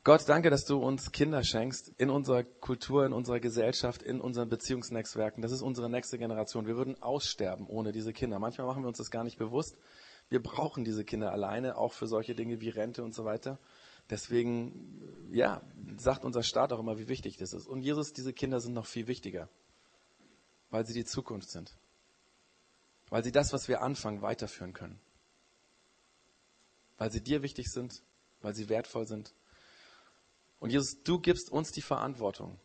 Gott, 0.03 0.27
danke, 0.27 0.49
dass 0.49 0.65
du 0.65 0.79
uns 0.79 1.11
Kinder 1.11 1.43
schenkst 1.43 1.93
in 1.99 2.09
unserer 2.09 2.43
Kultur, 2.43 3.05
in 3.05 3.13
unserer 3.13 3.39
Gesellschaft, 3.39 4.01
in 4.01 4.19
unseren 4.19 4.49
Beziehungsnetzwerken. 4.49 5.43
Das 5.43 5.51
ist 5.51 5.61
unsere 5.61 5.91
nächste 5.91 6.17
Generation. 6.17 6.65
Wir 6.65 6.75
würden 6.75 6.99
aussterben 7.03 7.67
ohne 7.67 7.91
diese 7.91 8.11
Kinder. 8.11 8.39
Manchmal 8.39 8.65
machen 8.65 8.81
wir 8.81 8.87
uns 8.87 8.97
das 8.97 9.11
gar 9.11 9.23
nicht 9.23 9.37
bewusst. 9.37 9.77
Wir 10.27 10.41
brauchen 10.41 10.83
diese 10.83 11.05
Kinder 11.05 11.31
alleine, 11.31 11.77
auch 11.77 11.93
für 11.93 12.07
solche 12.07 12.33
Dinge 12.33 12.61
wie 12.61 12.69
Rente 12.69 13.03
und 13.03 13.13
so 13.13 13.25
weiter. 13.25 13.59
Deswegen, 14.09 15.29
ja, 15.31 15.61
sagt 15.97 16.25
unser 16.25 16.41
Staat 16.41 16.73
auch 16.73 16.79
immer, 16.79 16.97
wie 16.97 17.07
wichtig 17.07 17.37
das 17.37 17.53
ist. 17.53 17.67
Und 17.67 17.83
Jesus, 17.83 18.11
diese 18.11 18.33
Kinder 18.33 18.59
sind 18.59 18.73
noch 18.73 18.87
viel 18.87 19.05
wichtiger, 19.05 19.49
weil 20.71 20.83
sie 20.83 20.93
die 20.93 21.05
Zukunft 21.05 21.51
sind. 21.51 21.75
Weil 23.11 23.23
sie 23.23 23.31
das, 23.31 23.53
was 23.53 23.67
wir 23.67 23.83
anfangen, 23.83 24.23
weiterführen 24.23 24.73
können. 24.73 24.99
Weil 26.97 27.11
sie 27.11 27.21
dir 27.21 27.43
wichtig 27.43 27.71
sind, 27.71 28.01
weil 28.41 28.55
sie 28.55 28.67
wertvoll 28.67 29.05
sind 29.05 29.35
und 30.61 30.69
Jesus, 30.69 31.01
du 31.01 31.19
gibst 31.19 31.49
uns 31.49 31.71
die 31.71 31.81
Verantwortung 31.81 32.59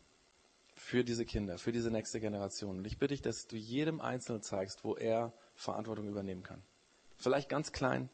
für 0.75 1.03
diese 1.03 1.25
Kinder, 1.25 1.57
für 1.57 1.71
diese 1.71 1.89
nächste 1.89 2.19
Generation. 2.19 2.77
Und 2.77 2.85
ich 2.85 2.99
bitte 2.99 3.15
dich, 3.15 3.23
dass 3.23 3.47
du 3.47 3.55
jedem 3.55 4.01
Einzelnen 4.01 4.43
zeigst, 4.43 4.83
wo 4.83 4.95
er 4.95 5.33
Verantwortung 5.55 6.07
übernehmen 6.07 6.43
kann. 6.43 6.61
Vielleicht 7.15 7.49
ganz 7.49 7.71
klein, 7.71 8.07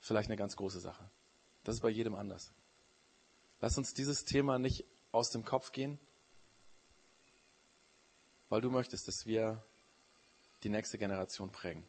vielleicht 0.00 0.30
eine 0.30 0.38
ganz 0.38 0.56
große 0.56 0.80
Sache. 0.80 1.04
Das 1.64 1.74
ist 1.74 1.82
bei 1.82 1.90
jedem 1.90 2.14
anders. 2.14 2.54
Lass 3.60 3.76
uns 3.76 3.92
dieses 3.92 4.24
Thema 4.24 4.58
nicht 4.58 4.86
aus 5.12 5.30
dem 5.30 5.44
Kopf 5.44 5.72
gehen, 5.72 5.98
weil 8.48 8.62
du 8.62 8.70
möchtest, 8.70 9.06
dass 9.06 9.26
wir 9.26 9.62
die 10.62 10.70
nächste 10.70 10.96
Generation 10.96 11.52
prägen. 11.52 11.84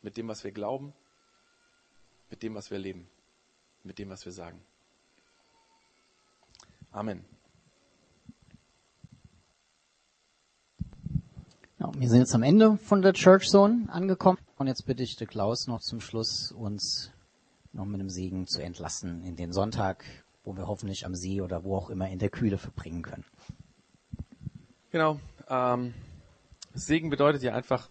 Mit 0.00 0.16
dem, 0.16 0.28
was 0.28 0.44
wir 0.44 0.52
glauben, 0.52 0.94
mit 2.30 2.44
dem, 2.44 2.54
was 2.54 2.70
wir 2.70 2.78
leben, 2.78 3.10
mit 3.82 3.98
dem, 3.98 4.10
was 4.10 4.24
wir 4.24 4.32
sagen. 4.32 4.64
Amen. 6.96 7.26
Ja, 11.78 11.92
wir 11.94 12.08
sind 12.08 12.20
jetzt 12.20 12.34
am 12.34 12.42
Ende 12.42 12.78
von 12.78 13.02
der 13.02 13.12
Church 13.12 13.50
Zone 13.50 13.84
angekommen 13.90 14.38
und 14.56 14.66
jetzt 14.66 14.86
bitte 14.86 15.02
ich 15.02 15.14
den 15.14 15.28
Klaus 15.28 15.66
noch 15.66 15.82
zum 15.82 16.00
Schluss 16.00 16.52
uns 16.52 17.12
noch 17.74 17.84
mit 17.84 18.00
einem 18.00 18.08
Segen 18.08 18.46
zu 18.46 18.62
entlassen 18.62 19.22
in 19.24 19.36
den 19.36 19.52
Sonntag, 19.52 20.06
wo 20.42 20.56
wir 20.56 20.68
hoffentlich 20.68 21.04
am 21.04 21.14
See 21.14 21.42
oder 21.42 21.64
wo 21.64 21.76
auch 21.76 21.90
immer 21.90 22.08
in 22.08 22.18
der 22.18 22.30
Kühle 22.30 22.56
verbringen 22.56 23.02
können. 23.02 23.26
Genau. 24.90 25.20
Ähm, 25.50 25.92
Segen 26.72 27.10
bedeutet 27.10 27.42
ja 27.42 27.54
einfach, 27.54 27.90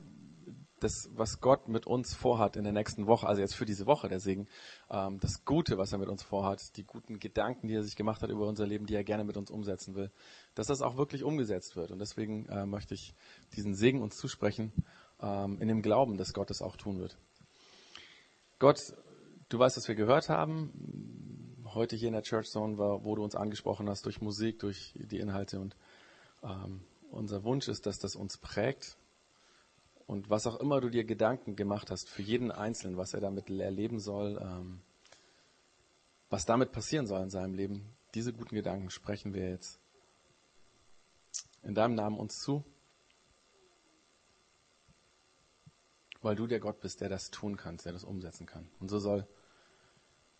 das, 0.85 1.09
was 1.15 1.41
Gott 1.41 1.67
mit 1.67 1.87
uns 1.87 2.13
vorhat 2.13 2.55
in 2.55 2.63
der 2.63 2.71
nächsten 2.71 3.07
Woche, 3.07 3.27
also 3.27 3.41
jetzt 3.41 3.55
für 3.55 3.65
diese 3.65 3.87
Woche 3.87 4.07
der 4.07 4.19
Segen, 4.19 4.47
ähm, 4.89 5.19
das 5.19 5.43
Gute, 5.43 5.77
was 5.77 5.91
er 5.91 5.97
mit 5.97 6.09
uns 6.09 6.21
vorhat, 6.23 6.77
die 6.77 6.83
guten 6.83 7.19
Gedanken, 7.19 7.67
die 7.67 7.73
er 7.73 7.83
sich 7.83 7.95
gemacht 7.95 8.21
hat 8.21 8.29
über 8.29 8.47
unser 8.47 8.67
Leben, 8.67 8.85
die 8.85 8.93
er 8.93 9.03
gerne 9.03 9.23
mit 9.23 9.35
uns 9.35 9.49
umsetzen 9.49 9.95
will, 9.95 10.11
dass 10.53 10.67
das 10.67 10.81
auch 10.81 10.95
wirklich 10.95 11.23
umgesetzt 11.23 11.75
wird. 11.75 11.91
Und 11.91 11.99
deswegen 11.99 12.45
äh, 12.49 12.65
möchte 12.65 12.93
ich 12.93 13.15
diesen 13.55 13.73
Segen 13.73 14.01
uns 14.01 14.15
zusprechen, 14.15 14.71
ähm, 15.21 15.59
in 15.59 15.67
dem 15.67 15.81
Glauben, 15.81 16.17
dass 16.17 16.33
Gott 16.33 16.51
es 16.51 16.61
auch 16.61 16.77
tun 16.77 16.99
wird. 16.99 17.17
Gott, 18.59 18.93
du 19.49 19.59
weißt, 19.59 19.77
was 19.77 19.87
wir 19.87 19.95
gehört 19.95 20.29
haben, 20.29 21.65
heute 21.73 21.95
hier 21.95 22.07
in 22.07 22.13
der 22.13 22.23
Church 22.23 22.47
Zone 22.47 22.77
war, 22.77 23.03
wo 23.03 23.15
du 23.15 23.23
uns 23.23 23.35
angesprochen 23.35 23.89
hast, 23.89 24.05
durch 24.05 24.21
Musik, 24.21 24.59
durch 24.59 24.93
die 24.95 25.19
Inhalte 25.19 25.59
und 25.59 25.75
ähm, 26.43 26.81
unser 27.09 27.43
Wunsch 27.43 27.67
ist, 27.67 27.85
dass 27.85 27.97
das 27.97 28.15
uns 28.15 28.37
prägt, 28.37 28.97
und 30.07 30.29
was 30.29 30.45
auch 30.47 30.59
immer 30.59 30.81
du 30.81 30.89
dir 30.89 31.03
Gedanken 31.03 31.55
gemacht 31.55 31.89
hast 31.89 32.09
für 32.09 32.21
jeden 32.21 32.51
Einzelnen, 32.51 32.97
was 32.97 33.13
er 33.13 33.21
damit 33.21 33.49
erleben 33.49 33.99
soll, 33.99 34.39
ähm, 34.41 34.81
was 36.29 36.45
damit 36.45 36.71
passieren 36.71 37.07
soll 37.07 37.21
in 37.21 37.29
seinem 37.29 37.53
Leben, 37.53 37.95
diese 38.13 38.33
guten 38.33 38.55
Gedanken 38.55 38.89
sprechen 38.89 39.33
wir 39.33 39.49
jetzt 39.49 39.79
in 41.63 41.75
deinem 41.75 41.95
Namen 41.95 42.17
uns 42.17 42.39
zu, 42.39 42.63
weil 46.21 46.35
du 46.35 46.47
der 46.47 46.59
Gott 46.59 46.79
bist, 46.79 47.01
der 47.01 47.09
das 47.09 47.29
tun 47.29 47.57
kann, 47.57 47.77
der 47.77 47.93
das 47.93 48.03
umsetzen 48.03 48.45
kann. 48.45 48.69
Und 48.79 48.89
so 48.89 48.99
soll 48.99 49.27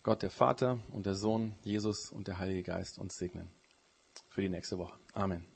Gott, 0.02 0.22
der 0.22 0.30
Vater 0.30 0.80
und 0.92 1.06
der 1.06 1.14
Sohn, 1.14 1.56
Jesus 1.62 2.10
und 2.12 2.28
der 2.28 2.38
Heilige 2.38 2.62
Geist 2.62 2.98
uns 2.98 3.16
segnen 3.16 3.50
für 4.28 4.40
die 4.40 4.48
nächste 4.48 4.78
Woche. 4.78 4.98
Amen. 5.14 5.55